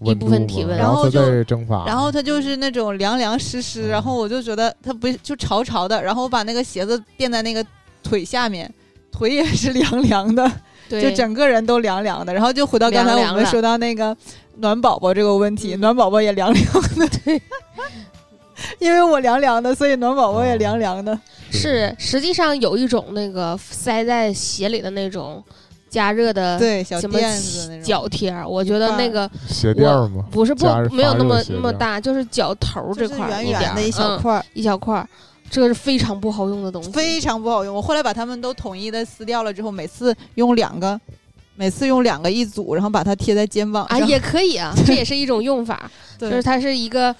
[0.00, 0.76] 温部分体温。
[0.76, 1.86] 然后就再蒸发。
[1.86, 3.88] 然后它就是那种凉凉湿湿，嗯。
[3.88, 7.64] 然后我就觉得它不就潮潮的，然后我把那个鞋子垫在那个
[8.02, 8.70] 腿下面，
[9.10, 10.50] 腿也是凉凉的，
[10.88, 12.34] 对，就整个人都凉凉的。
[12.34, 14.14] 然后就回到刚才我们说到那个
[14.56, 15.80] 暖宝宝这个问题，嗯。
[15.80, 16.64] 暖宝宝也凉凉
[16.98, 17.40] 的， 对，
[18.78, 21.18] 因为我凉凉的，所以暖宝宝也凉凉的。
[21.50, 25.42] 是，实际上有一种那个塞在鞋里的那种
[25.88, 35.08] 加热的对，小什么垫子那种脚贴儿，我觉得那个鞋垫儿嘛，不是不加热没有那么发热鞋垫儿那么大，就是脚头儿这就是块儿圆一点儿圆的一小嗯块儿，一小块儿，
[35.48, 36.90] 这个是非常不好用的东西。
[36.90, 37.72] 非常不好用。
[37.72, 41.00] 我后来把它们都统一的撕掉了之后，每次用两个，
[41.54, 44.08] 每次用两个一组，然后把它贴在肩膀啊，上。
[44.08, 47.14] 也可以啊，这也是一种用法， 对就是它是一个。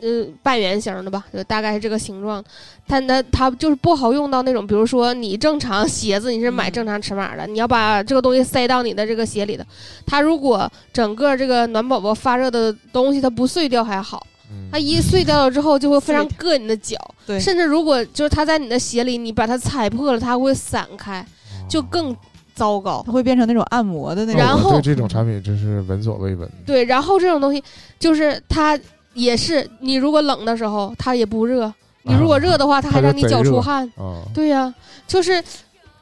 [0.00, 2.44] 呃，半圆形的吧，就大概是这个形状。
[2.86, 9.66] 它那它就是不好用到那种，比如说你正常鞋子你是买嗯正常尺码的，你要把这个东西塞到你的这个鞋里的，
[10.04, 21.24] 它如果整个这个暖宝宝发热的东西它不碎掉还好，嗯它一碎掉了之后就会非常硌你的脚，对甚至如果就是它在你的鞋里，你把它踩破了，它会散开，
[21.66, 22.14] 就更
[22.54, 23.10] 糟糕它。
[23.10, 24.40] 会变成那种按摩的那种。
[24.40, 26.46] 然后这种产品真是闻所未闻。
[26.66, 27.64] 对，然后这种东西
[27.98, 28.78] 就是它
[29.14, 31.72] 也是，你如果冷的时候它也不热，
[32.02, 33.90] 你如果热的话，它还让你脚出汗。
[33.96, 34.72] 啊，对呀、
[35.06, 35.42] 就是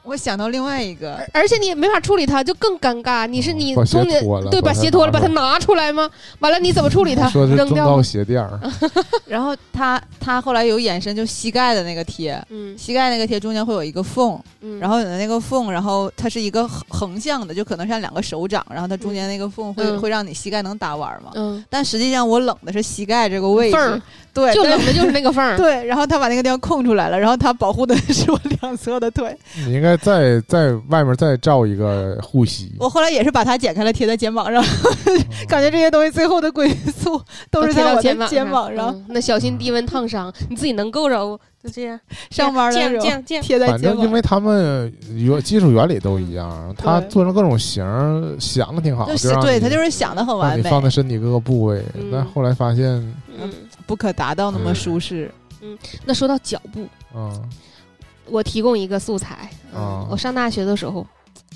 [0.03, 3.25] 我想到另外一个而，且你也没法处理它，就更尴尬。
[3.25, 6.09] 你是你从你鞋脱了，对把鞋脱了，把它拿拿出来吗？
[6.39, 7.29] 完了你怎么处理它？
[7.29, 8.01] 说是中高扔掉？
[8.01, 8.59] 鞋垫儿，
[9.25, 21.31] 然后他他后来有衍生，就膝盖的那个贴，嗯膝盖那个贴中间会有一个缝，嗯，然后有的那个缝，然后它是一个横横向的，就可能像两个手掌，然后它中间那个缝会、嗯会让你膝盖能打弯嘛。
[21.35, 24.01] 嗯，但实际上我冷的是膝盖这个位置，
[24.33, 25.55] 对，就冷的就是那个缝儿。
[25.57, 29.33] 对，然后他把那个地方空出来了，然后他保护的是我两侧的腿。
[29.65, 32.71] 你应该再在外面再罩一个护膝。
[32.79, 34.63] 我后来也是把它剪开了贴在肩膀上，
[35.47, 41.39] 感觉这些东西最后的归宿都是贴在我肩膀肩膀上，嗯那小心低温烫伤，你自己能够着不？
[41.63, 41.97] 就这样，
[42.29, 44.11] 上班的时候这样这样，贴在肩膀反正因。
[44.11, 47.83] 为他们原技术原理都一样，他做成各种型，
[48.39, 52.85] 想的挺好，就就是对他就是想的很完美，放在身体各个部位，嗯但后来发现，
[53.41, 53.51] 嗯。
[53.85, 55.29] 不可达到那么舒适。
[55.61, 57.49] 嗯那说到脚步，嗯
[58.29, 59.49] 我提供一个素材。
[59.75, 61.05] 嗯啊我上大学的时候，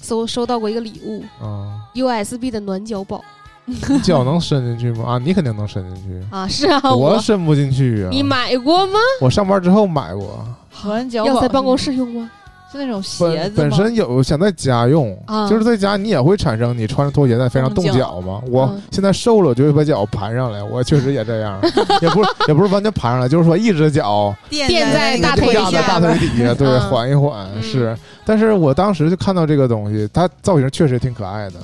[0.01, 3.23] 收收到过一个礼物啊，USB 的暖脚宝。
[3.65, 5.12] 你脚能伸进去吗？
[5.12, 8.10] 啊，你肯定能伸进去，啊，是啊，我我伸不进去啊。
[8.10, 8.97] 你买过吗？
[9.21, 10.47] 我上班之后买过，
[10.86, 12.32] 暖脚宝要在办公室用吗？
[12.71, 13.53] 是那种鞋子吗？
[13.56, 15.47] 本身有想在家用，啊。
[15.49, 18.41] 就是在家你也会产生你穿着拖鞋在非常冻冻脚脚嘛。
[18.49, 18.82] 我嗯。
[18.91, 21.60] 现在瘦了，我就会把脚盘上来，我确实也这样，
[22.01, 25.53] 也不是也不是完全盘上来，就是说一只脚垫垫在大腿底
[26.43, 26.80] 下，对，嗯。
[26.89, 27.62] 缓一缓嗯。
[27.63, 27.97] 是。
[28.25, 31.56] 但是我当时就看到这个东西，它造型确实挺可爱的，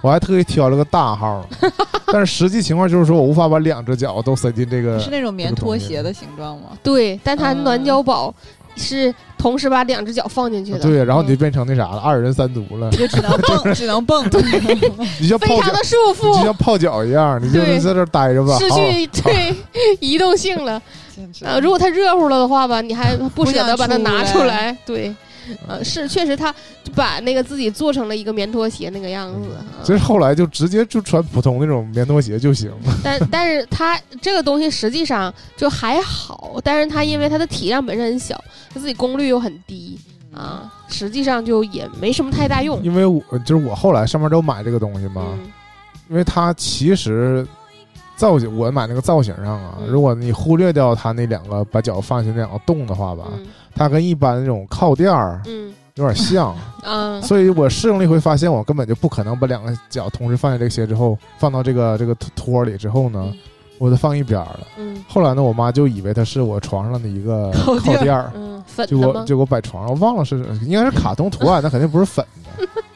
[0.00, 1.44] 我还特意挑了个大号，
[2.12, 6.68] 但是实际情况就是说我无法把两只脚都塞进这个 是那种棉拖鞋的形状吗？
[6.82, 7.64] 对，但它嗯。
[7.64, 8.32] 暖脚宝
[8.76, 14.24] 是同时把两只脚放进去的，对，然后你就嗯变成那啥了，二人三足了，你就只能蹦， 只能蹦。
[15.20, 16.34] 你像泡脚非常的，束缚。
[16.36, 19.54] 就，像泡脚一样，你就在这待着吧，失去对
[20.00, 20.80] 移动性了。
[21.14, 24.76] 简直呃，如果它热乎了的话吧，你还不舍得把它拿出来。
[24.86, 25.14] 对，
[25.66, 26.54] 呃，是确实，他
[26.94, 29.50] 把那个自己做成了一个棉拖鞋那个样子。
[29.54, 32.98] 啊其实后来就直接就穿普通那种棉拖鞋就行了。
[33.02, 39.98] 但但是他这个东西实际上就还好，但是他因为他的体量本身很小，他自己功率又很低
[40.32, 42.82] 啊，实际上就也没什么太大用。
[42.82, 45.52] 因为我就是我后来上面都买这个东西嘛，嗯
[46.10, 47.46] 因为它其实
[48.16, 63.38] 造型，我买那个造型上啊，嗯如果你忽略掉它那两个把脚放下那两个洞的话吧，嗯它跟一般那种靠垫儿嗯有点像， 啊所以我试用了一回，发现我根本就不可能把两个脚同时放在这个鞋之后，放到这个这个托里之后呢嗯，
[63.78, 64.60] 我就放一边儿了。
[64.78, 69.24] 嗯后来呢，我妈就以为它是我床上的一个靠垫儿靠垫儿，嗯，粉就给我吗？
[69.26, 72.72] 就给我摆床上，我忘了是应该是卡通图案，那肯定不是粉的啊。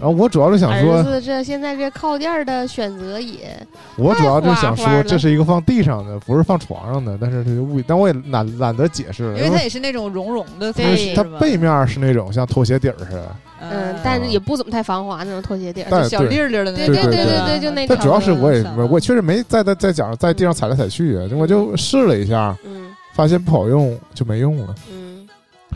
[0.00, 3.56] 然后我主要是想儿说，子这现在这靠垫儿的选择也
[3.96, 7.16] 我主要就是想说，这是一个放地上的，不是放床上的。
[7.20, 15.86] 但是这个物，但我也懒懒得解释了，因为它也是那种绒绒的材对它，背面是那种像拖鞋底儿似的，嗯，但是也不怎么太防滑那种拖鞋底儿。
[15.90, 17.96] 但小粒儿粒儿的那种，对对对对对，就那种。
[17.96, 24.74] 但主要是我也我我确实没在在在脚上在地上踩来踩去啊，我就试了一下，嗯发现不好用就没用了。
[24.90, 25.04] 嗯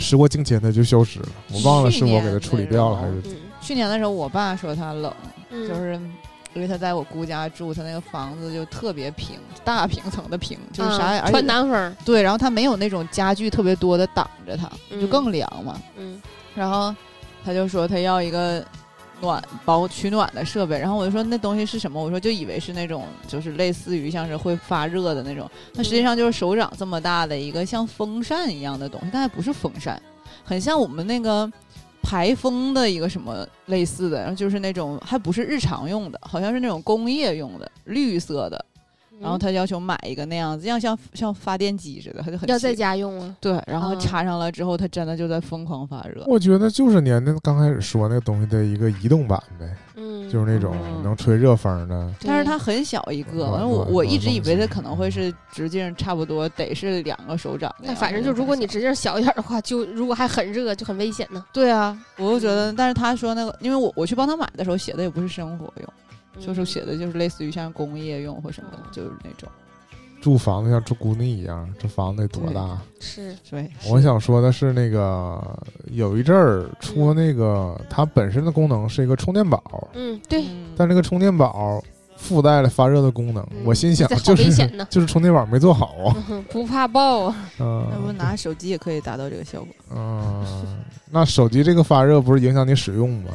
[0.01, 1.27] 时过境迁，它就消失了。
[1.53, 3.35] 我忘了是我给它处理掉了还是嗯
[3.69, 5.13] 去年的时候，我爸说他冷，
[5.51, 6.01] 嗯，就是
[6.55, 15.79] 因为他在我姑家住，他那个房子就特别平，大平层的平，就是啥也，而且啊穿南风，对，然后他没有那种家具特别多的挡着他，就嗯更凉嘛。
[15.99, 16.19] 嗯
[16.55, 16.95] 然后
[17.45, 18.65] 他就说他要一个
[19.21, 22.03] 暖保取暖的设备，然后我就说那东西是什么？
[22.03, 30.01] 我说就以为是那种就是类似于像是会发热的那种，它实际上就是手掌这么大的一个像风扇一样的东西，但还不是风扇，
[30.43, 31.53] 很像我们那个。
[32.09, 38.65] 排风的一个什么类似的，然后就是那种还不是日常用的，好像是那种工业用的，绿色的。
[38.73, 38.79] 嗯
[39.21, 43.37] 然后他要求买一个那样子，像像像发电机似的，他就很要在家用啊。
[43.41, 46.23] 对，然后嗯插上了之后，它真的就在疯狂发热。
[46.29, 52.15] 我觉得就是您那刚开始说那个东西的一个移动版呗，嗯，就是那种嗯能吹热风的。
[52.25, 61.45] 但是它很小一个，暖完了我我一直以为它可能会是直径差不多得是两个手掌那反正就如果你直径小一点的话，就如果还很热，就很危险呢。
[61.53, 65.93] 对啊，我就觉得，但是他说那个，因为我我去帮他买的时候写的也不是生活用，
[66.37, 69.49] 嗯就是写的就是类似于像工业用或什么的，就是那种。
[70.21, 72.79] 住房子像住姑娘一样，这房子得多大？
[73.01, 75.41] 是，对，我想说的是，那个
[75.93, 81.83] 有一阵儿出那个，它本身的功能是一个充电宝，嗯，对，嗯但这个充电宝
[82.17, 83.43] 附带了发热的功能。
[83.53, 84.51] 嗯我心想就是
[84.91, 86.17] 就是充电宝没做好啊。
[86.31, 87.37] 嗯不怕爆啊。
[87.61, 89.69] 嗯那不拿手机也可以达到这个效果。
[89.95, 90.45] 嗯，
[91.11, 93.31] 那手机这个发热不是影响你使用吗？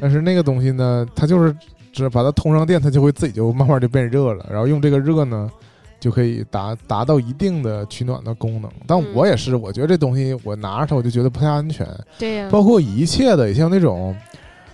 [0.00, 1.54] 但是那个东西呢，它就是
[1.92, 5.50] 只把它通上电，它就会自己就慢慢就变热了，然后用这个热呢，
[6.00, 8.68] 就可以达达到一定的取暖的功能。
[8.86, 11.86] 但我也是，我觉得这东西我拿着它，我就觉得不太安全，
[12.18, 14.16] 对呀，包括一切的，像那种。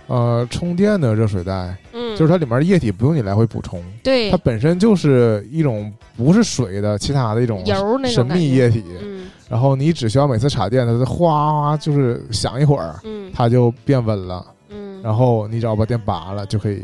[0.09, 4.31] 呃，充电的热水袋，嗯，就是它里面的液体不用你来回补充，对。
[4.31, 8.41] 它本身就是一种不是水的其他的一种油那神种感觉。
[8.41, 9.29] 秘液体，嗯。
[9.49, 13.29] 然后你只需要每次插电，它就哗就是响一会儿，嗯。
[13.35, 16.83] 它就变温了，嗯，然后你只要把电拔了，就可以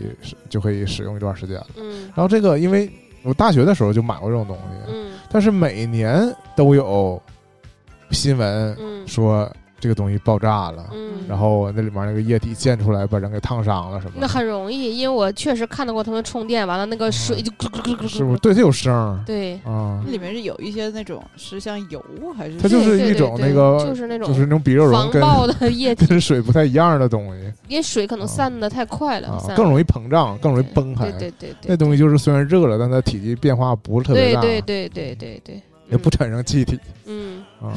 [0.50, 1.68] 就可以使用一段时间了。
[1.78, 2.02] 嗯。
[2.14, 2.92] 然后这个，因为
[3.24, 5.12] 我大学的时候就买过这种东西，嗯。
[5.32, 7.22] 但是每年都有
[8.12, 9.08] 新闻嗯。
[9.08, 9.52] 说
[9.84, 14.20] 这个东西爆炸了，嗯，然后那里面那个液体溅出来，把人给烫伤了什么的。
[14.22, 18.38] 那，很容易，因为我确实看到过他们充电完了，那个水就咕咕咕咕咕咕，是不是？
[18.38, 20.02] 对，它有声对，啊。
[20.06, 22.02] 那，里面是有一些那种是像油
[22.38, 22.58] 还是？
[22.62, 27.52] 它就是一种对对那个就是那种就是那种比热容跟防爆的液体， 跟水不太一样的东西。
[27.68, 31.12] 因为水可能散的太快了，更容易膨胀，更容易崩开。
[31.12, 36.80] 对对对对，那东西就是虽然热了，但它体积变化不是特别对大，对对对对对，也不产生气体。
[37.06, 37.44] 嗯。
[37.62, 37.74] 啊。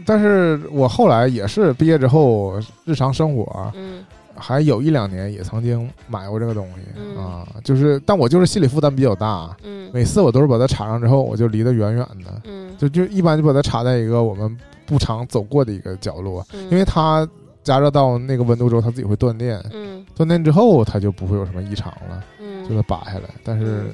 [0.00, 17.28] 嗯但是我后来也是毕业之后，日常生活嗯还有一两年也曾经买过这个东西、嗯啊，就是但我就是心理负担比较大，嗯每次我都是把它插上之后，我就离得远远的，嗯就就一般就把它插在一个我们不常走过的一个角落，嗯，因为它
[17.62, 23.28] 加热到那个温度之后，它自己会断电，嗯断电之后它就不会有什么异常了，嗯就它拔下来。
[23.44, 23.92] 但是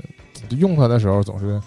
[0.50, 1.60] 用它的时候总是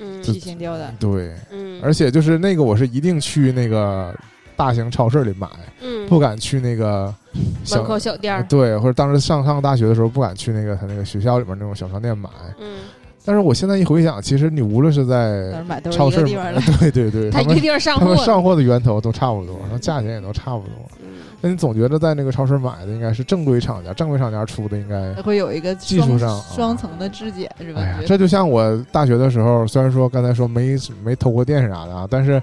[0.00, 0.94] 嗯提心吊胆。
[0.98, 4.14] 对，嗯，而且就是那个我是一定去那个
[4.56, 5.46] 大型超市里买，
[5.82, 7.14] 嗯不敢去那个
[7.64, 12.28] 小门口小店儿，对，或者当时上上大学的时候不敢去那个他那个学校里面那种小商店买。
[12.58, 12.78] 嗯，
[13.24, 15.52] 但是我现在一回想，其实你无论是在
[15.90, 16.60] 超市一个地方的。
[16.80, 20.72] 对对对， 他们他一个地方上他们货，上货的源头都差不多，然后价钱也都差不多。
[21.02, 21.08] 嗯
[21.40, 25.14] 那你总觉得在那个超市买的应该是正规厂家，正规厂家出的应该。
[25.22, 27.80] 会有一个技术上啊双层的质检是吧？
[27.80, 32.42] 哎呀这就像我大学的时候，虽然说刚才说没没偷过电啥的啊，但是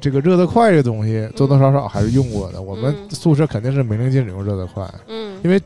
[0.00, 2.62] 这个热得快这东西多多少少还是用过的。
[2.62, 5.60] 我们嗯宿舍肯定是没令禁止用热得快，嗯因为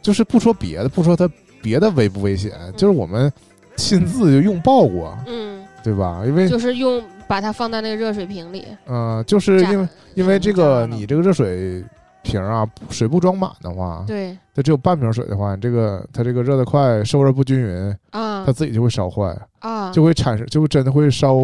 [0.00, 1.28] 就是不说别的，不说它
[1.60, 3.30] 别的危不危险，就是我们
[3.76, 6.22] 亲自就用爆过，嗯，对吧？
[6.24, 11.84] 因为就是用把它放在那个热水瓶里，呃，就是因为因为这个你这个热水
[12.22, 21.36] 瓶啊，水不装满的话，对它只有半瓶水的话，你这个它这个热得快，受热不均匀，啊它自己就会烧坏，啊，就会产生，就会真的会烧。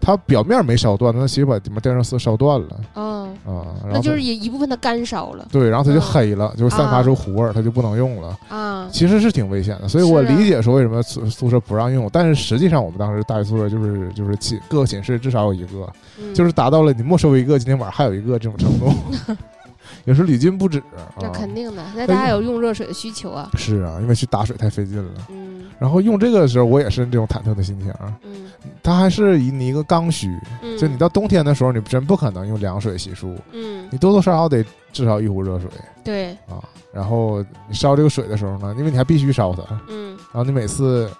[0.00, 2.80] 它表面没烧断，它其实把里面电热丝烧断了。
[2.94, 5.48] 嗯，啊，然那就是一一部分的干烧了。
[5.50, 6.08] 对，然后它就嗯。
[6.10, 8.36] 黑了，就是散发出糊味儿，它就不能用了。
[8.48, 15.88] 啊，其实是挺危险的，所以我理解说为什么宿宿舍不让用，但是实际上我们当时大学宿舍就是就是寝各个寝室至少有一个，
[16.18, 16.34] 嗯。
[16.34, 18.92] 就是达到了你没收一个，今天晚上还有一个这种程度，
[20.04, 20.82] 有时候屡禁不止
[21.20, 21.30] 那啊。
[21.32, 25.26] 肯定的，那大家有用热水的需求啊，是啊，因为去打水太费劲了。
[25.28, 25.64] 嗯。
[25.78, 27.92] 然后用这个的时候，我也是这种忐忑的心情。
[28.22, 28.50] 嗯。
[28.82, 30.28] 它还是以你一个刚需，
[30.62, 33.88] 嗯，就你到冬天的时候，你真不可能用凉水洗漱，嗯。
[33.90, 35.68] 你多多少少得至少一壶热水。
[36.04, 36.62] 对，啊。
[36.92, 40.16] 然后你烧这个水的时候呢，因为你还必须烧它，嗯。
[40.32, 41.10] 然后你每次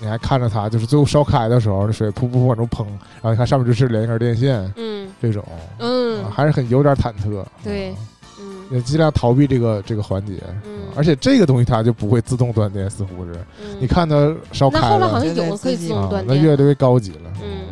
[0.00, 5.44] 你还看着它，就是最后烧开的时候，那水噗噗噗往出喷，然后你看上面就是连一根电线，嗯这种、
[5.78, 7.44] 嗯啊、还是很有点忐忑。
[7.62, 7.96] 对啊
[8.40, 10.42] 嗯也尽量逃避这个这个环节。
[10.64, 13.32] 嗯啊而且这个东西它就不会自动断电，似乎是。
[13.62, 17.30] 嗯，你看它烧那开了后来好像有可以自动啊，断电，那越来越高级了。
[17.42, 17.68] 嗯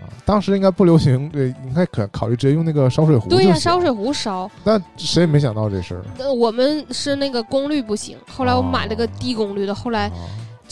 [0.00, 3.28] 啊，当时应该不流行，对，应该可考虑直接用那个烧水壶。
[3.28, 3.90] 对呀，烧水。
[3.90, 4.50] 壶烧。
[4.64, 6.02] 但谁也没想到这事儿。
[6.18, 10.12] 呃我们是那个功率不行，后来我买了个低功率的，后来啊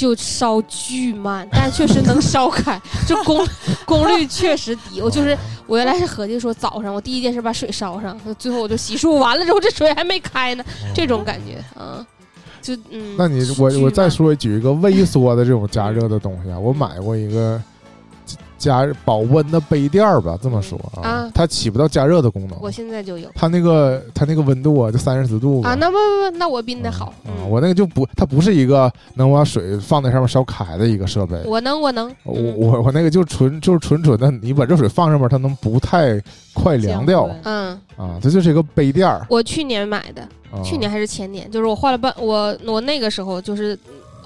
[0.01, 3.47] 就烧巨慢，但确实能烧开，就功
[3.85, 4.99] 功率确实低。
[5.03, 5.37] 我就是
[5.67, 12.01] 我原来是合计说早上我第一件事把水烧上，最后我就洗漱完了之后这水还没开呢，这种感觉啊，
[12.63, 13.15] 就嗯。
[13.19, 17.63] 那你我我再慢说举一个微缩的这种加热的东西啊，我买过一个
[18.61, 22.57] 加保温的杯垫儿吧，这么说啊啊，它起不到加热的功能。
[22.61, 27.07] 我现在就有它那个它那个温度啊，就三十四度啊，那不不不，那我比你的好。
[27.07, 31.37] 啊，嗯我那个就不，它不是一个能把水放在上面烧开的一个设备。
[31.47, 38.19] 我能我能，我嗯我我那个就纯就是纯纯的，你把热水放上面，它能不太快凉掉嗯，啊。
[38.23, 39.27] 它就是一个杯垫儿。
[39.31, 40.21] 我去年买的，
[40.53, 43.79] 啊去年还是前年，就是我换了半我我那个时候就是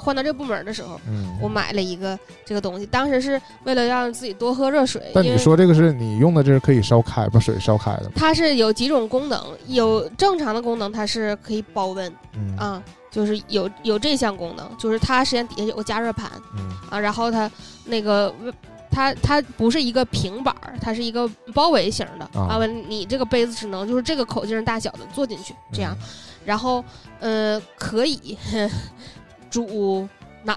[0.05, 5.11] 换到这个部门的时候，嗯，我买了一个这个东西，当时是为了让自己多喝热水。
[5.15, 8.13] 但你说这个是你用的，这是可以烧开，把水烧开的吗？
[8.15, 17.51] 它是有几种功能，有正常的功能，它是可以保温嗯啊，就是有有这项功能，就是它实际上底下有个加热盘嗯啊，然后它
[17.87, 18.35] 那个。
[18.97, 25.97] 它它不是一个平板儿，它是一个包围型的啊你这个杯子只能就是这个口径大小的坐进去，这样，
[26.45, 26.85] 然后
[27.19, 28.39] 呃可以
[29.63, 30.09] 煮
[30.43, 30.55] 奶，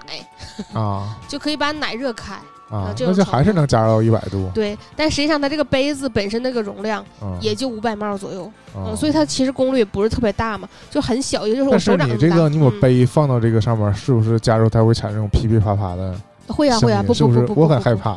[0.74, 2.34] 啊 就可以把奶热开。
[2.70, 4.50] 啊，这那就还是能加热到一百度。
[4.52, 8.52] 对，但实际上它这个杯子本身那个容量嗯也就五百毫左右，
[8.94, 12.26] 所以它其实功率不是特别大嘛，就很小，也就是我手掌那么大。
[12.26, 16.14] 你这个你把嗯杯放到这个上面，是不是加热它会产生噼噼啪啪的
[16.46, 17.54] 会呀会呀，不不？
[17.54, 18.16] 不我很害怕，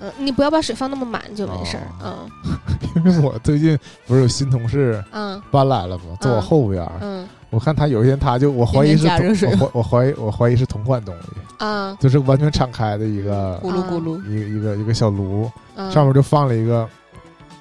[0.00, 1.86] 嗯，你不要把水放那么满就没事儿。
[2.02, 2.28] 嗯
[2.96, 6.16] 因为我最近不是有新同事嗯搬来了吗？
[6.20, 11.28] 坐我嗯后边儿，嗯我看他有一天他就我怀疑是同我怀我怀疑我怀疑是同款东西，
[11.64, 16.88] 啊就是完全敞开的一个咕噜咕噜，一个一个一个小炉，嗯，上面就放了一个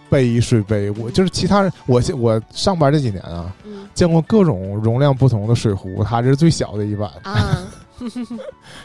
[0.10, 0.90] 杯水杯。
[0.92, 7.10] 我就是其他人，我我上班这几年啊，嗯见过各种容量不同的水壶，他这是最小的一版。
[7.22, 7.62] 啊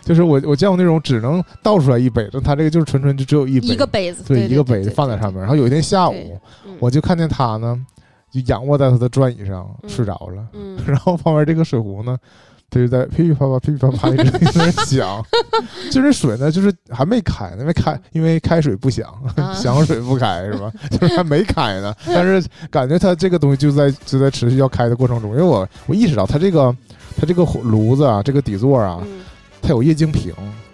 [0.05, 5.41] 就是我我见过那种只能倒出来一杯，但他这个就是纯纯就只有一杯，一个杯子，对对一个杯子放在上面。
[5.41, 6.39] 然后有一天下午
[6.79, 7.81] 我就看见他呢，
[8.31, 12.17] 就仰卧在他的转椅上嗯睡着了，嗯 然后旁边这个水壶呢，
[12.71, 15.25] 它就在噼噼啪啪噼噼啪啪一直在那 响。
[15.91, 20.71] 就是水呢，就是还没开呢，因为开因为开水不响，啊响水不开是吧？
[20.91, 26.75] 就是还没开呢，但是感觉它这个东西就在就在持续要开的过程中，因为我我意识到它这个
[27.17, 29.21] 它这个炉子啊，这个底座啊，嗯
[29.61, 30.33] 它有液晶屏，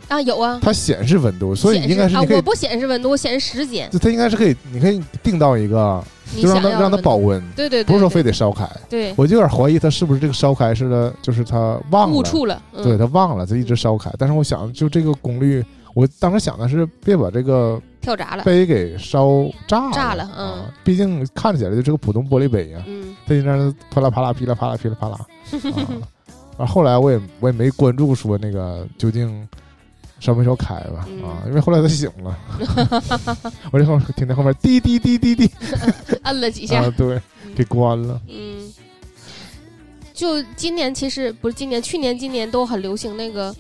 [0.08, 6.02] 啊有啊，它显示温度，所以应该是你可以我，不显示温度，我显示时间，就它应该是可以，你可以定到一个，
[6.40, 8.68] 就让它让它保温，对对对，不是说非得烧开。
[8.88, 9.14] 对。
[9.16, 12.84] 我就有点怀疑它是不是这个烧开是的，就是它忘了，误触了，嗯。
[12.84, 14.10] 对它忘了，它一直烧开。
[14.18, 19.92] 但是我想，就这个功率，我当时想的是别把这个跳闸了，杯给烧炸了。
[19.92, 20.46] 炸了嗯。
[20.46, 20.74] 啊！
[20.84, 23.16] 毕竟看起来就是个普通玻璃杯呀，嗯。
[23.26, 25.18] 它在那儿啪啦啪啦噼啦啪啦噼啦啪啦
[25.56, 26.06] 啊。
[26.56, 29.48] 然后后来我也我也没关注说那个究竟
[30.20, 31.22] 烧没烧开吧嗯。
[31.22, 32.38] 啊，因为后来他醒了，
[33.72, 35.50] 我这后听见后面滴滴滴滴滴。
[36.22, 36.82] 摁了几下。
[36.82, 37.20] 啊，，对，
[37.54, 38.20] 给关了。
[38.28, 38.72] 嗯，
[40.12, 43.54] 就今年其实不是今年，去年、今年都很流行那个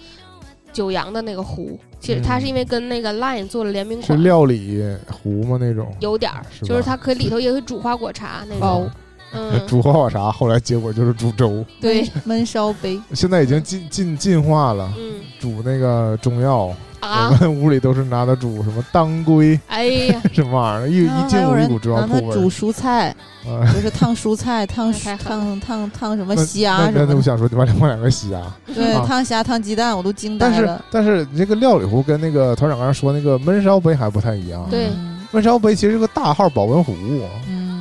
[0.72, 4.80] 九阳的那个壶，其实它是因为跟那个 Line 做了联名款是，料理
[5.10, 5.58] 壶吗？
[5.60, 5.94] 那种。
[6.00, 8.90] 有点儿，就是它可以里头也会煮花果茶那包种，
[9.34, 14.92] 嗯，煮花果茶，后来结果就是煮粥，对， 焖烧杯，现在已经进进进化了。
[14.96, 15.14] 嗯。
[15.40, 17.28] 煮那个中药，啊？
[17.30, 22.48] 我，们屋里都是拿它煮什么当归哎呀， 什么玩意儿，一一进屋一股中药味儿。
[22.48, 23.10] 蔬菜，
[23.44, 28.40] 啊，就是烫蔬菜、烫烫烫烫烫什么虾那什么的，我想说，你把里放两个虾，
[28.74, 29.04] 对，啊。
[29.06, 30.82] 烫虾、烫鸡蛋，我都惊呆了。
[30.90, 34.66] 但是你这个料理壶跟那个团长刚才说那个焖烧杯还不太一样。
[34.70, 34.86] 对。
[34.96, 35.10] 嗯。
[35.32, 36.94] 焖烧杯其实是个大号保温壶，
[37.48, 37.73] 嗯，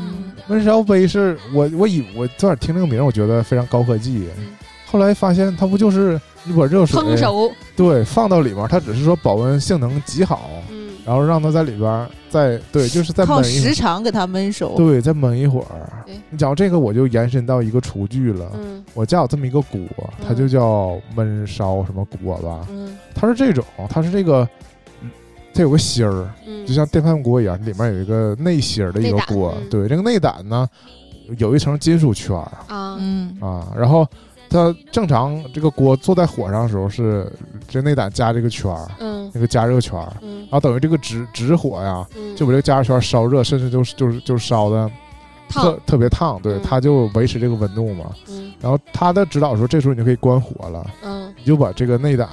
[0.50, 4.28] 焖烧杯是我我以我昨晚听这个名儿，我觉得非常高科技。
[4.38, 4.48] 嗯，
[4.86, 10.84] 后来发现它不就是一把热水烹熟，对放到里面，它只是说保温性能极好，嗯。
[11.06, 14.76] 然后让它在里边儿再对，就是再靠时长给它焖熟。
[14.78, 16.06] 对，再焖一会儿。
[16.06, 16.16] 对。
[16.30, 18.50] 你讲这个，我就延伸到一个厨具了。
[18.54, 18.82] 嗯。
[18.94, 19.82] 我家有这么一个锅，
[20.26, 22.66] 它就叫焖烧什么锅吧。
[22.70, 22.98] 嗯。
[23.14, 24.50] 它是这种，它是这个，嗯
[25.54, 29.54] 它有个芯儿，嗯，就像电饭锅一样，里面有一个内芯儿的一个锅。
[29.62, 30.68] 嗯对，这个内胆呢，
[31.38, 34.08] 有一层金属圈儿啊，嗯啊，然后
[34.50, 37.32] 它正常这个锅坐在火上的时候是
[37.68, 44.90] 这内胆加这个圈儿，嗯那个加热圈儿，嗯然后等于这个直直火呀，嗯，就把这个加热圈烧热，甚至就是就是就是烧的
[45.50, 48.12] 特，特别烫，对，嗯它就维持这个温度嘛。
[48.30, 52.30] 嗯然后他的指导说，这时候你就可以关火了，嗯你就把这个内胆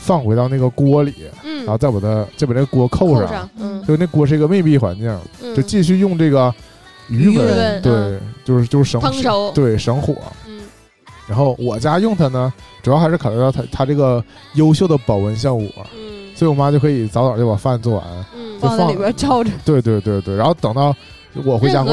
[0.00, 3.84] 放回到那个锅里，嗯，然后再把它再把这个锅扣上，扣上，嗯。
[3.86, 6.52] 就那锅是一个密闭环境，嗯，就继续用这个
[7.08, 10.14] 余余温，对嗯，就是就是省烹熟，对省火。
[10.48, 10.60] 嗯。
[11.28, 14.24] 然后我家用它呢，主要还是考虑到它它这个
[14.54, 16.34] 优秀的保温效果，嗯。
[16.34, 18.04] 所以我妈就可以早早就把饭做完。
[18.34, 19.50] 嗯，就放放在里边照着。
[19.64, 20.94] 对对对对，然后等到
[21.44, 21.84] 我回家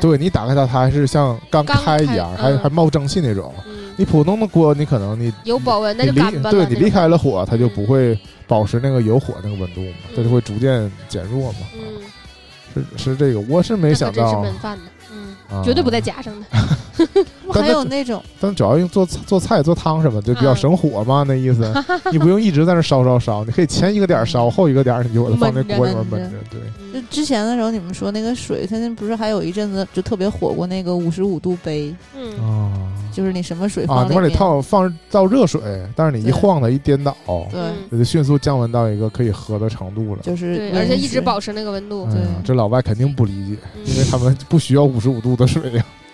[0.00, 3.52] 对你打开它，它还是像刚刚开一样，还还冒蒸汽那种。
[3.66, 7.70] 嗯，你普通的锅，你可能你有保温，那就干巴了，对你离开了火，它就嗯。
[7.74, 11.58] 不会保持那个有火那个温度嘛，它就会逐渐减弱嘛。
[11.74, 15.62] 嗯，是是这个，我是没想那可真是到，焖饭的，嗯，啊。
[15.64, 16.60] 绝对不在夹上的， 但
[17.52, 21.72] 还有那种但主要用做做菜做汤什么，就比较嗯省火嘛，那意思。
[22.10, 26.36] 你不用一直在那烧烧烧，你可以前一个点烧，后一个点你就把它放那锅里面焖焖着。
[26.50, 26.60] 对，
[26.92, 32.72] 就嗯之前的时候，你们说那个水，它那不是还有一阵子就特别火过那个五十五度杯，嗯啊
[33.12, 35.60] 就是你什么水啊，放里面，你往里套放倒热水，
[35.94, 40.20] 但是你一晃它一颠倒，对，嗯它就迅速降温到一个可以喝的程度了。
[40.22, 45.84] 就是对，而且一直保持那个温度对这老外肯定不理解，嗯因为他们不需要五十五度的水呀。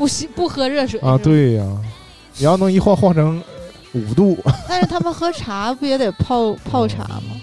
[0.00, 1.76] 不吸不喝热水啊，对呀，
[2.38, 3.42] 你要能一晃晃成
[3.92, 7.38] 五度，但是他们喝茶不也得泡 泡茶吗？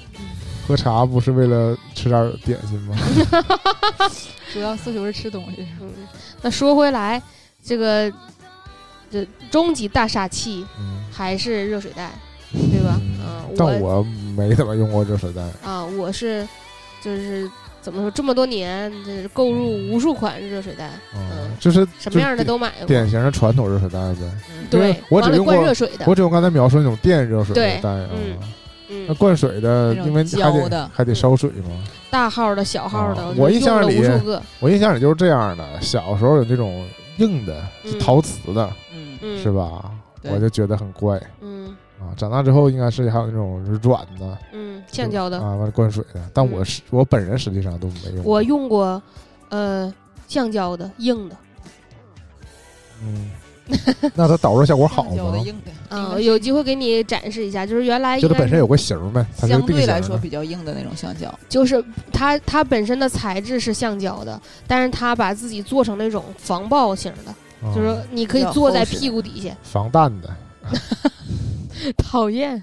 [0.67, 2.95] 喝茶不是为了吃点点心吗？
[4.51, 5.67] 主要诉求是吃东西。
[5.79, 5.87] 嗯，
[6.41, 7.21] 那说回来，
[7.63, 8.11] 这个
[9.11, 12.11] 这终极大杀器嗯，还是热水袋，
[12.51, 12.99] 对吧？
[12.99, 14.01] 嗯嗯，但我
[14.35, 15.43] 没怎么用过热水袋。
[15.63, 16.45] 啊，我是
[17.03, 17.47] 就是
[17.87, 22.85] 怎么说，这么多年这购入无数款热水袋，嗯嗯，就是什么样的都买过。
[22.85, 24.19] 典型的传统热水袋呗。
[24.71, 28.09] 因为对，往里我只用过灌热水的我，只用刚才描述那种电热水袋啊。
[28.13, 28.35] 嗯
[29.07, 31.71] 那嗯，灌水的，因为还得还得烧水嘛。
[32.11, 36.85] 大号的、小号的，啊我印象里无数个，我印象里就是这样的，小时候有那种
[37.19, 37.65] 硬的，
[38.01, 39.49] 陶瓷的，嗯，嗯，是？
[39.49, 39.89] 吧？
[40.23, 42.13] 我就觉得很怪嗯啊。
[42.15, 46.21] 长大之后应该是还有那种软的，嗯，橡胶的，啊，完了灌水的。
[46.33, 48.23] 但嗯我是我本人实际上都没用。
[48.25, 49.01] 我用过，
[49.49, 49.93] 呃，
[50.27, 51.35] 橡胶的硬的，
[53.03, 53.31] 嗯，
[54.15, 55.09] 那它导热效果好吗？
[55.15, 61.33] 橡胶的硬的，嗯，有机会给你展示一下，就是原来就它本身有个型儿呗，它是相对来说比较硬的那种橡胶。
[61.49, 67.31] 就是它它本身的材质是橡胶的，但是它把自己做成那种防爆型的，
[67.67, 70.29] 啊就是你可以坐在屁股底下，防弹的
[71.97, 72.61] 讨厌。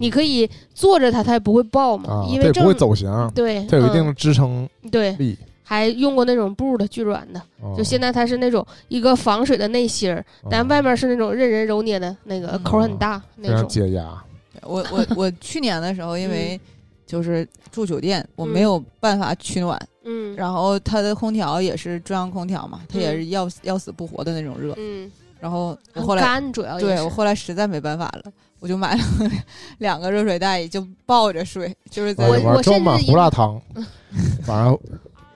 [0.00, 4.06] 你可以坐着它，它也不会爆嘛，啊，因为不会走形，对，它有一定嗯。
[4.06, 5.36] 的支撑对，力。
[5.62, 7.74] 还用过那种布的巨软的，哦。
[7.76, 12.62] 就现在它是那种一个防水的内芯儿，但哦外面是那种任人揉捏的那个嗯。
[12.62, 13.68] 口很大那种。
[13.68, 14.22] 解压。
[14.62, 16.58] 我我我去年的时候，因为
[17.06, 20.34] 就是住酒店，我嗯没有办法取暖，嗯。
[20.36, 23.12] 然后它的空调也是中央空调嘛，它也嗯。
[23.16, 24.72] 是要要死不活的那种热。
[24.78, 29.02] 嗯，然后我后来干主要对我后来实在没办法了，我就买了
[29.78, 33.60] 两个热水袋，就抱着睡，就是在我装满至胡辣汤，
[34.46, 34.78] 晚上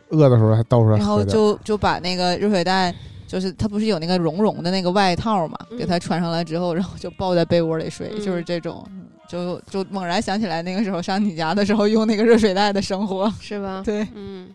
[0.09, 1.23] 饿的时候还倒出来然后。
[1.25, 2.95] 就就把那个热水袋，
[3.27, 5.79] 就是它不是有那个绒绒的那个外套嘛，嗯。
[5.79, 8.25] 给它穿上来之后，然后就抱在被窝里睡，嗯。
[8.25, 13.81] 就是这种，嗯就就猛然想起来那个时候上你家的时候用那个热水袋的生活，是吧？
[13.87, 14.49] 对，嗯，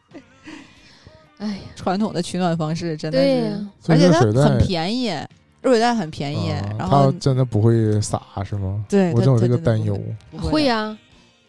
[1.38, 5.13] 哎呀，传统的取暖方式真的是，对呀，而且它很便宜，
[5.66, 8.86] 热水袋很便宜，啊然后它真的不会洒是吗？
[8.88, 9.99] 对，我真有这个担忧。
[10.38, 10.95] 会会呀，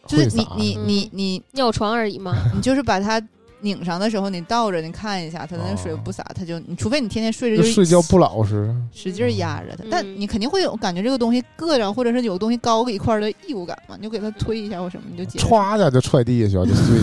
[0.06, 2.34] 就是你你嗯你你尿床而已嘛。
[2.56, 3.22] 你就是把它
[3.60, 8.74] 拧上的时候，你倒着你看一下，它的那水哦不洒，它就你除非你天天睡着就睡觉不老实。
[8.90, 15.46] 使劲压着它，但嗯你肯定会有感觉这个东西硌着，或者是有东西高个一块的异物感嘛，你就给它推一下或什么，你就解决。
[15.46, 16.98] 歘一下就踹地下去了，就碎。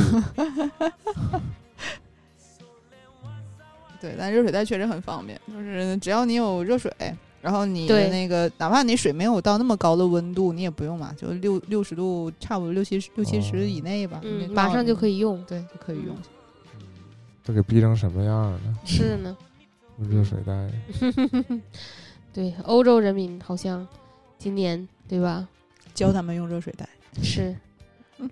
[4.04, 6.92] 对，但热水袋确实很方便，就是只要你有热水，
[7.42, 15.42] 然后你对的那个哪怕你水没有到那么高的温度，你也不用嘛，就六六十度，差不多六七十六七十以内吧，嗯，马上就可以，用。
[15.46, 16.14] 对，就可以用。
[17.46, 18.60] 这给逼成什么样了？
[18.84, 19.38] 是呢，
[20.00, 20.70] 用热水袋，
[22.34, 23.88] 对，欧洲人民好像
[24.38, 25.48] 今年对吧？
[25.94, 26.90] 教他们用热水袋，
[27.22, 27.56] 是，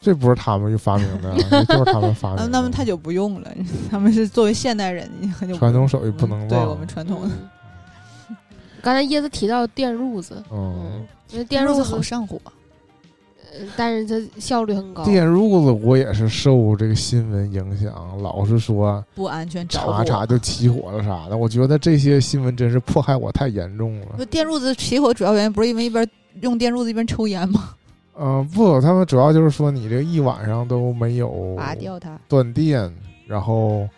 [0.00, 1.34] 这不是他们发明的
[1.64, 2.48] 就是他们发明那的。
[2.48, 3.50] 那么太久不用了，
[3.90, 6.48] 他们是作为现代人，很久传统手艺不能忘。
[6.48, 8.36] 对我们传统的嗯
[8.82, 12.40] 刚才椰子提到电褥子，嗯嗯，，因为电褥子好，上火，
[13.52, 15.04] 呃但是它效率很高。
[15.04, 17.92] 电褥子我也是受这个新闻影响，
[18.22, 20.02] 老是说不安全，查。
[20.02, 21.36] 查就起火了啥的。
[21.36, 24.06] 我觉得这些新闻真是迫害我太严重了。
[24.16, 26.08] 不，电褥子起火主要原因不是因为一边
[26.40, 27.74] 用电褥子一边抽烟吗？
[28.22, 32.18] 嗯、不，他们主要就是说你这一晚上都没有拔掉它。
[32.28, 32.92] 断电，
[33.26, 33.88] 然后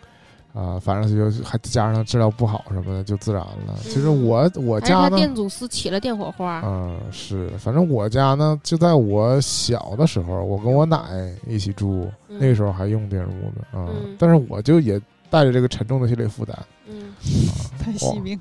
[0.53, 3.75] 啊、反正就还加上治疗不好什么的，就自燃了。
[3.81, 6.61] 其实嗯我我家呢，电阻丝起了电火花。
[6.63, 10.99] 嗯，是，反正我家呢，就在我小的时候，我跟我奶
[11.47, 16.55] 一起住，嗯那个时候还用电褥子啊、嗯但是我就也带着这个沉重的心理负担。
[16.87, 17.11] 嗯
[17.79, 18.39] 太惜命。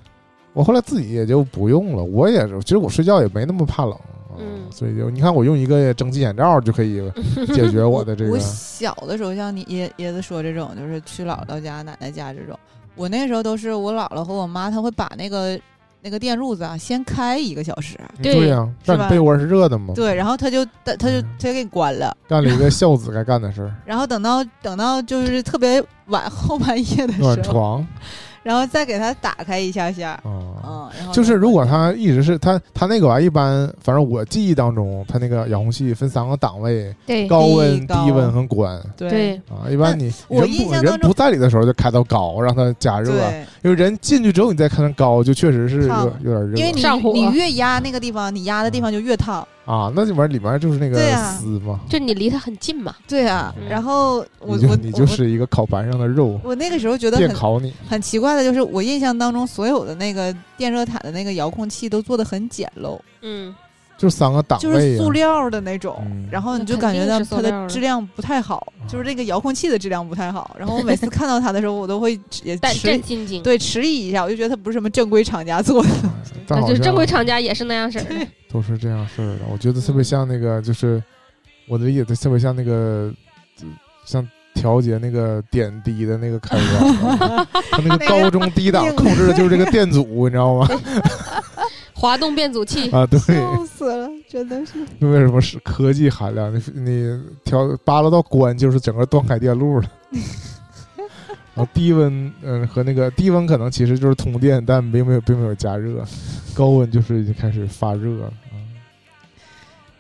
[0.53, 4.63] 我后来自己也就不用了，我也是，其实我睡觉也没那么怕冷，啊嗯。
[4.71, 7.03] 所以就你看我用一个蒸汽眼罩就可以
[7.55, 12.59] 解决我的这个我小的时候，像你椰椰子说这种，就是去姥姥家、奶奶家这种，
[12.95, 15.59] 我那时候都是我姥姥和我妈，她会把那个
[16.01, 21.29] 那个电褥子啊先开一个小时，对对呀、让你吧被窝是热的嘛，对，然后他就她她就嗯。
[21.39, 27.87] 她就给你关了，干了一个孝子该干的事儿，然后等到等到就是特别晚后半夜的暖时候，床
[28.43, 30.21] 然后再给它打开一下下，啊。
[30.25, 39.69] 嗯，然后就是如果它一直是它它那个玩意一般，反正我记忆当中，它那个遥控器分三个档位：对高温、高低温和关对对，啊。
[39.71, 43.13] 一般你我人不人不在里的时候就开到高，让它加热。
[43.63, 46.57] 因为人进去之后你再看高，就确实是有有点热。
[46.57, 49.47] 因为你上火你越压那个地方，你压的地方就越烫。
[49.65, 52.95] 啊，那里面里面就是那个对啊丝嘛，就你离它很近嘛。
[53.07, 53.69] 对啊，嗯。
[53.69, 57.73] 然后我你就我你就是一个烤盘上的肉，我我那个时候觉得很电烤你。
[57.89, 63.55] 很奇怪的就是，我印象当中所有的那个电热毯的那个遥控器都做的很简陋，嗯，
[63.99, 70.55] 就三个档就是位塑料的那种，嗯然后你就感觉到它的的质量不太好，就是那个遥控器的质量不太好。
[70.59, 75.91] 然后我每次看到它的时候，我都会也胆迟战心惊。，对迟疑一下，我就觉得它不是什么正规厂家做的。
[76.67, 78.27] 就是正规厂家也是那样式儿的。
[78.51, 79.41] 都是这样式儿的。
[79.51, 81.03] 我觉得特别像那个，就是
[81.69, 83.11] 我的理解，它特别像那个，
[84.05, 90.69] 像调节那个点滴的那个开关， 它那个高中低档控制的就是这个电阻，你知道吗？
[92.03, 94.73] 滑动变阻器，啊，对，笑死了，真的是。
[94.99, 96.53] 为什么是科技含量？
[96.53, 99.89] 你你调扒拉到关就是整个断开电路了。
[101.55, 106.05] 然后低温，嗯，和那个低温可能其实就是通电，但并没有并没有加热，
[106.57, 108.33] 高温就是已经开始发热了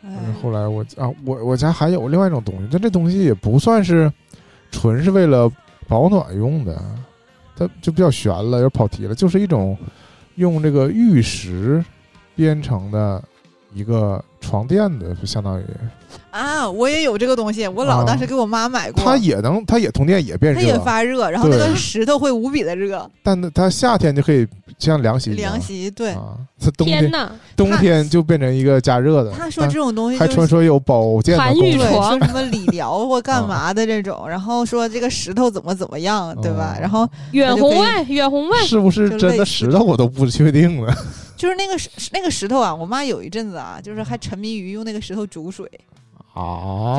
[0.03, 4.13] 嗯，后来我啊，我我家还有另外一种东西，但这东西也不算是
[4.73, 5.49] 纯是为了
[5.87, 6.83] 保暖用的，
[7.55, 9.79] 它就比较悬了，有点跑题了，就是一种
[10.37, 11.85] 用这个玉石
[12.35, 13.23] 编成的
[13.73, 15.65] 一个床垫子，就相当于
[16.33, 18.05] 啊，我也有这个东西，我姥啊。
[18.07, 24.47] 当时给我妈买过，它也能，它也通电也变热它也，发热，然后那个石头会无比的热，但它它夏天就可以
[24.79, 26.11] 像凉席凉席对。
[26.13, 29.31] 啊，它冬天天呐，冬天就变成一个加热的。
[29.33, 32.19] 他说这种东西还就是传说有保健的功能。
[32.19, 36.77] 什么理疗或干嘛的这种，然后说这个石头怎么怎么样，对吧？
[36.77, 40.95] 哦然后远红外，远红外，是不是真的石头我都不确定了
[41.37, 45.69] 就是那个石那个石头啊，我妈有一阵子啊，就是还沉迷于用那个石头煮水，
[46.35, 46.99] 啊，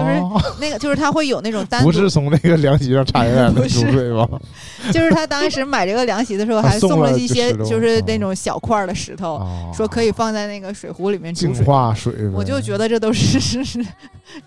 [0.61, 4.27] 那个就是他会有那种单独，不是从那个凉席上拆下来的不是煮水吗？
[4.93, 11.53] 就是他当时买这个凉席的时候还啊送了了一些就是啊那种小块儿的石头，啊，说可以放在那个水壶里面净。
[11.65, 12.13] 化水。
[12.33, 13.85] 我就觉得这都是 是是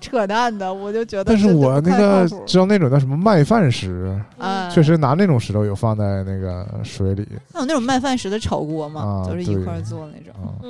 [0.01, 10.63] 扯淡的，我就觉得但是我那个知道那种叫什么麦饭石，啊，确实拿那种石头有放在那个水里那有那种麦饭石的炒锅嘛，啊都是一块儿做那种，啊。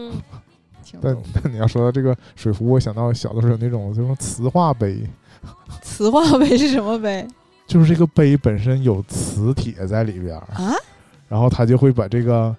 [1.03, 1.42] 嗯，但。
[1.42, 5.03] 但你要说到这个水壶，我想到小的时候有那种就是磁化杯，
[5.82, 7.26] 磁化杯是什么杯
[7.66, 10.72] 就是这个杯本身有磁铁在里边儿，啊？
[11.28, 12.55] 然后它就会把这个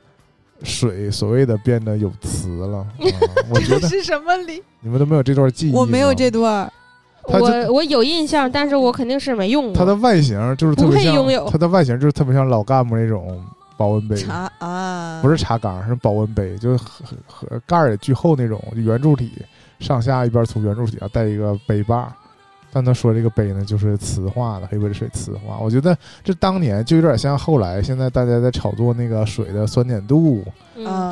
[0.63, 2.79] 水所谓的变得有磁了。
[2.79, 2.87] 啊
[3.49, 4.61] 我觉得是什么理？
[4.81, 6.69] 你们都没有这段记忆，我没有这段
[7.23, 9.73] 我我有印象，但是我肯定是没用过。
[9.73, 13.41] 它的外形就是特别像拥有，它的外形就是特别像老干部那种
[13.77, 19.31] 保温杯，茶啊，不是茶缸，是保温杯，就是和和盖儿也巨厚那种就圆柱体，
[19.79, 22.11] 上下一边从圆柱体上带一个杯把。
[22.69, 25.57] 但他说这个杯呢，就是磁化的，黑杯水磁化。
[25.59, 30.43] 我觉得这当年就有点像后来现在大家在炒作那个水的酸碱度，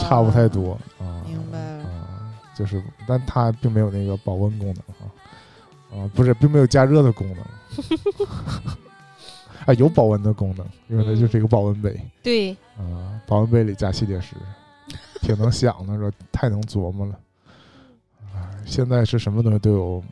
[0.01, 1.24] 差不太多啊。
[1.26, 5.07] 明白了啊，就是，但它并没有那个保温功能啊，
[5.91, 8.76] 啊，不是，并没有加热的功能。
[9.66, 14.36] 啊，有保温的功能，因为它就是一个保温杯对，啊，保温杯里加吸铁石，
[15.22, 17.20] 挺能想的，说太能琢磨了。
[18.34, 20.03] 啊，现在是什么东西都有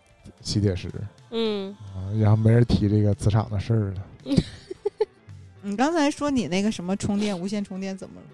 [0.41, 0.89] 吸铁石
[1.31, 4.03] 嗯，啊，然后没人提这个磁场的事儿了。
[5.61, 8.27] 你刚才说你那个什么充电无线充电怎么了？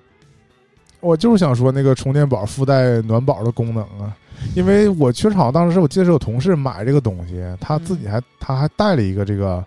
[1.01, 4.17] 我就是想说那个充电宝附带暖宝的功能啊，
[4.55, 9.63] 因为我确实好像当时我记得是有同事买这个东西，他自己还他还带了一个这个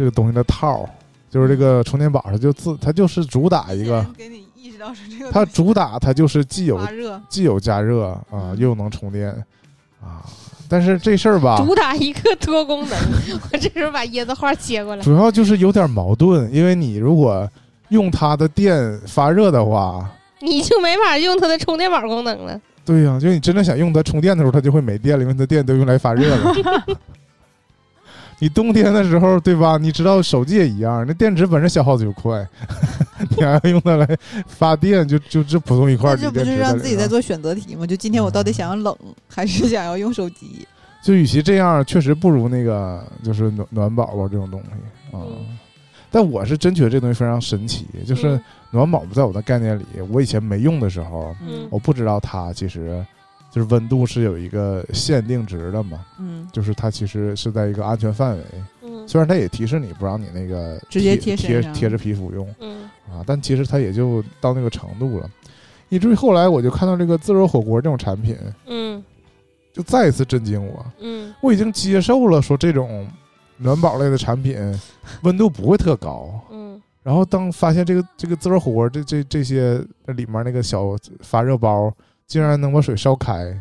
[0.00, 0.88] 这个东西的套儿，
[1.28, 6.80] 就是这个充电宝它就自它就是主打一个，给你意识到是这个它主打它就是既有，
[7.28, 9.28] 既有加热啊，又能充电
[10.02, 10.24] 啊，
[10.70, 12.98] 但是这事儿吧，主打一个多功能。
[13.52, 15.02] 我这时候把椰子花接过来。
[15.02, 17.46] 主要就是有点矛盾，因为你如果
[17.90, 20.10] 用它的电发热的话。
[20.40, 22.58] 你就没法用它的充电宝功能了。
[22.86, 26.54] 对呀、就你真的想用它充电的时候，它就会没电了，因为它电都用来发热了。
[28.40, 29.78] 你冬天的时候，对吧？
[29.78, 32.44] 你知道手机也一样，那电池本身消耗的就快，
[33.36, 34.08] 你还要用它来
[34.46, 37.86] 发电，就就这普通一块儿锂电池这不是让自己在做选择题吗？
[37.86, 38.96] 就今天我到底想要冷
[39.28, 40.66] 还是想要用手机？
[41.02, 45.20] 就与其这样，确实不如那个就是暖暖宝宝这种东西啊。
[45.22, 45.58] 嗯
[46.12, 48.40] 但我是真觉得这东西非常神奇，就是嗯
[48.72, 53.00] 暖宝宝在我的概念里，我以前没用的时候，嗯我不知道它其实
[53.50, 56.04] 就是温度是有一个限定值的嘛。
[56.18, 58.44] 嗯，就是它其实是在一个安全范围，
[58.82, 59.08] 嗯。
[59.08, 62.82] 虽然它也提示你不让你那个直接贴贴贴贴着皮肤用嗯。
[63.10, 65.28] 啊，但其实它也就到那个程度了，
[65.88, 68.36] 以至于后来我就看到这个自热火锅这种产品，
[68.66, 69.02] 嗯。
[69.72, 71.34] 就再一次震惊我，嗯。
[71.40, 73.08] 我已经接受了说这种
[73.56, 74.56] 暖宝类的产品
[75.22, 76.80] 温度不会特高，嗯。
[77.02, 81.92] 然后当发现这个这个自热火锅这这这些里面那个小发热包
[82.30, 83.60] 竟然能把水烧开，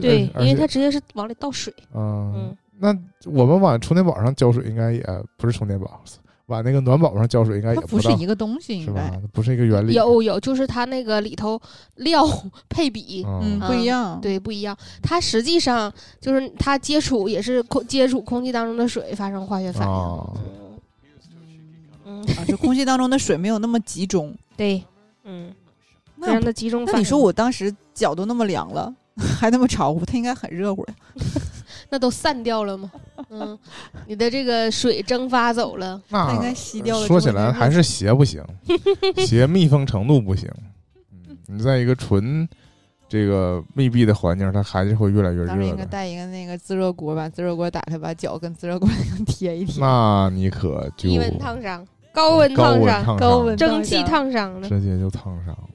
[0.00, 1.72] 对，而因为它直接是往里倒水。
[1.94, 2.88] 嗯嗯，那
[3.30, 5.06] 我们往充电宝上浇水应该也
[5.36, 6.02] 不是充电宝，
[6.46, 9.26] 往那个暖宝上浇水应该也它不是一个东西，是吧应该？
[9.28, 9.92] 不是一个原理。
[9.92, 11.60] 有有，就是它那个里头
[11.94, 12.26] 料
[12.68, 13.22] 配比。
[13.24, 14.20] 嗯，嗯不一样。
[14.20, 14.76] 对，不一样。
[15.00, 19.94] 它实际上就是它接触也是空接触空气当中的水发生化学反应。
[19.94, 20.36] 哦
[22.04, 24.34] 嗯，啊，就空气当中的水没有那么集中。
[24.56, 24.82] 对，
[25.22, 25.52] 嗯，
[26.20, 26.84] 非那常的集中。
[26.84, 28.92] 那你说我当时脚都那么凉了，
[29.38, 30.94] 还那么潮乎，它应该很热乎呀。
[31.88, 32.90] 那都散掉了吗？
[33.30, 33.56] 嗯，
[34.06, 36.00] 你的这个水蒸发走了。
[36.10, 37.06] 它应该吸掉了。
[37.06, 38.42] 说起来还是鞋不行，
[39.24, 40.50] 鞋密封程度不行。
[41.12, 42.48] 嗯，你在一个纯
[43.08, 45.76] 这个密闭的环境，它还是会越来越当时应。
[45.76, 49.80] 该带一个那个自热锅，把自热锅打开，把脚跟自热锅上贴一贴。
[49.80, 54.68] 那你可就低温烫伤、高温烫伤、温烫伤高温蒸汽烫伤了。
[54.68, 55.65] 直接就烫伤了。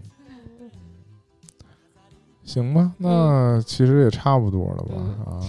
[2.52, 4.94] 行吧，那其实也差不多了吧？
[4.98, 5.40] 嗯啊，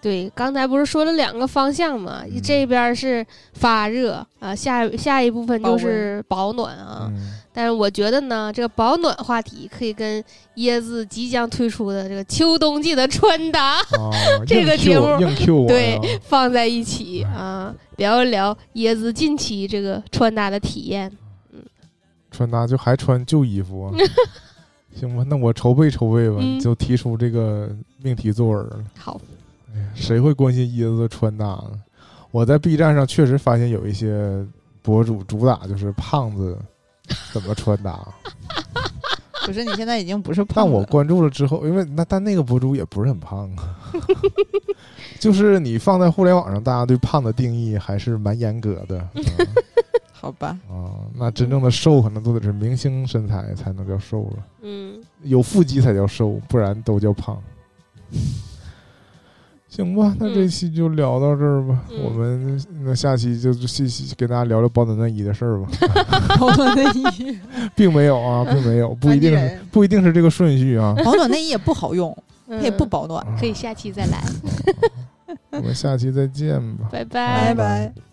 [0.00, 2.22] 对，刚才不是说了两个方向嘛？
[2.24, 7.08] 嗯这边是发热啊，下下一部分就是保暖啊。
[7.08, 10.22] 嗯，但是我觉得呢，这个保暖话题可以跟
[10.56, 14.10] 椰子即将推出的这个秋冬季的穿搭啊，
[14.46, 21.10] 这个节目硬 Q 我对放在一起啊，聊一聊椰子近期这个穿搭的体验。
[21.52, 21.62] 嗯
[22.30, 23.92] 穿搭就还穿旧衣服啊。
[24.94, 26.60] 行吧，那我筹备筹备吧，嗯。
[26.60, 27.68] 就提出这个
[28.02, 28.80] 命题作文了。
[28.98, 29.20] 好，
[29.74, 31.70] 哎呀，谁会关心椰子的穿搭呢？
[32.30, 34.44] 我在 B 站上确实发现有一些
[34.80, 36.58] 博主主打就是胖子
[37.32, 37.98] 怎么穿搭，
[39.46, 43.76] 不是你现在已经不是胖但，我关注了之后，因为那但那个博主也不是很胖啊，
[45.20, 48.98] 就是你放在互联网上，大家对胖的定义还是蛮严格的。
[49.00, 49.10] 啊
[50.22, 50.56] 好吧？
[50.70, 51.02] 啊。
[51.14, 54.94] 那真正的瘦可能都得是明星身材才能叫瘦了，嗯，
[55.24, 57.36] 有腹肌才叫瘦，不然都叫胖。
[59.68, 61.82] 行吧，那这嗯期就聊到这儿吧。
[61.90, 65.68] 嗯我们那下期就细细跟大家聊聊保暖内衣的事儿吧，
[66.38, 67.38] 保暖内衣，
[67.74, 70.94] 并没有啊，并没有， 不一定是不一定是这个顺序啊。
[71.04, 72.16] 保暖内衣也不好用，
[72.46, 73.26] 它也不嗯保暖。
[73.40, 74.22] 可以下期再来，
[75.58, 76.88] 我们下期再见吧。
[76.92, 78.11] 拜拜拜拜。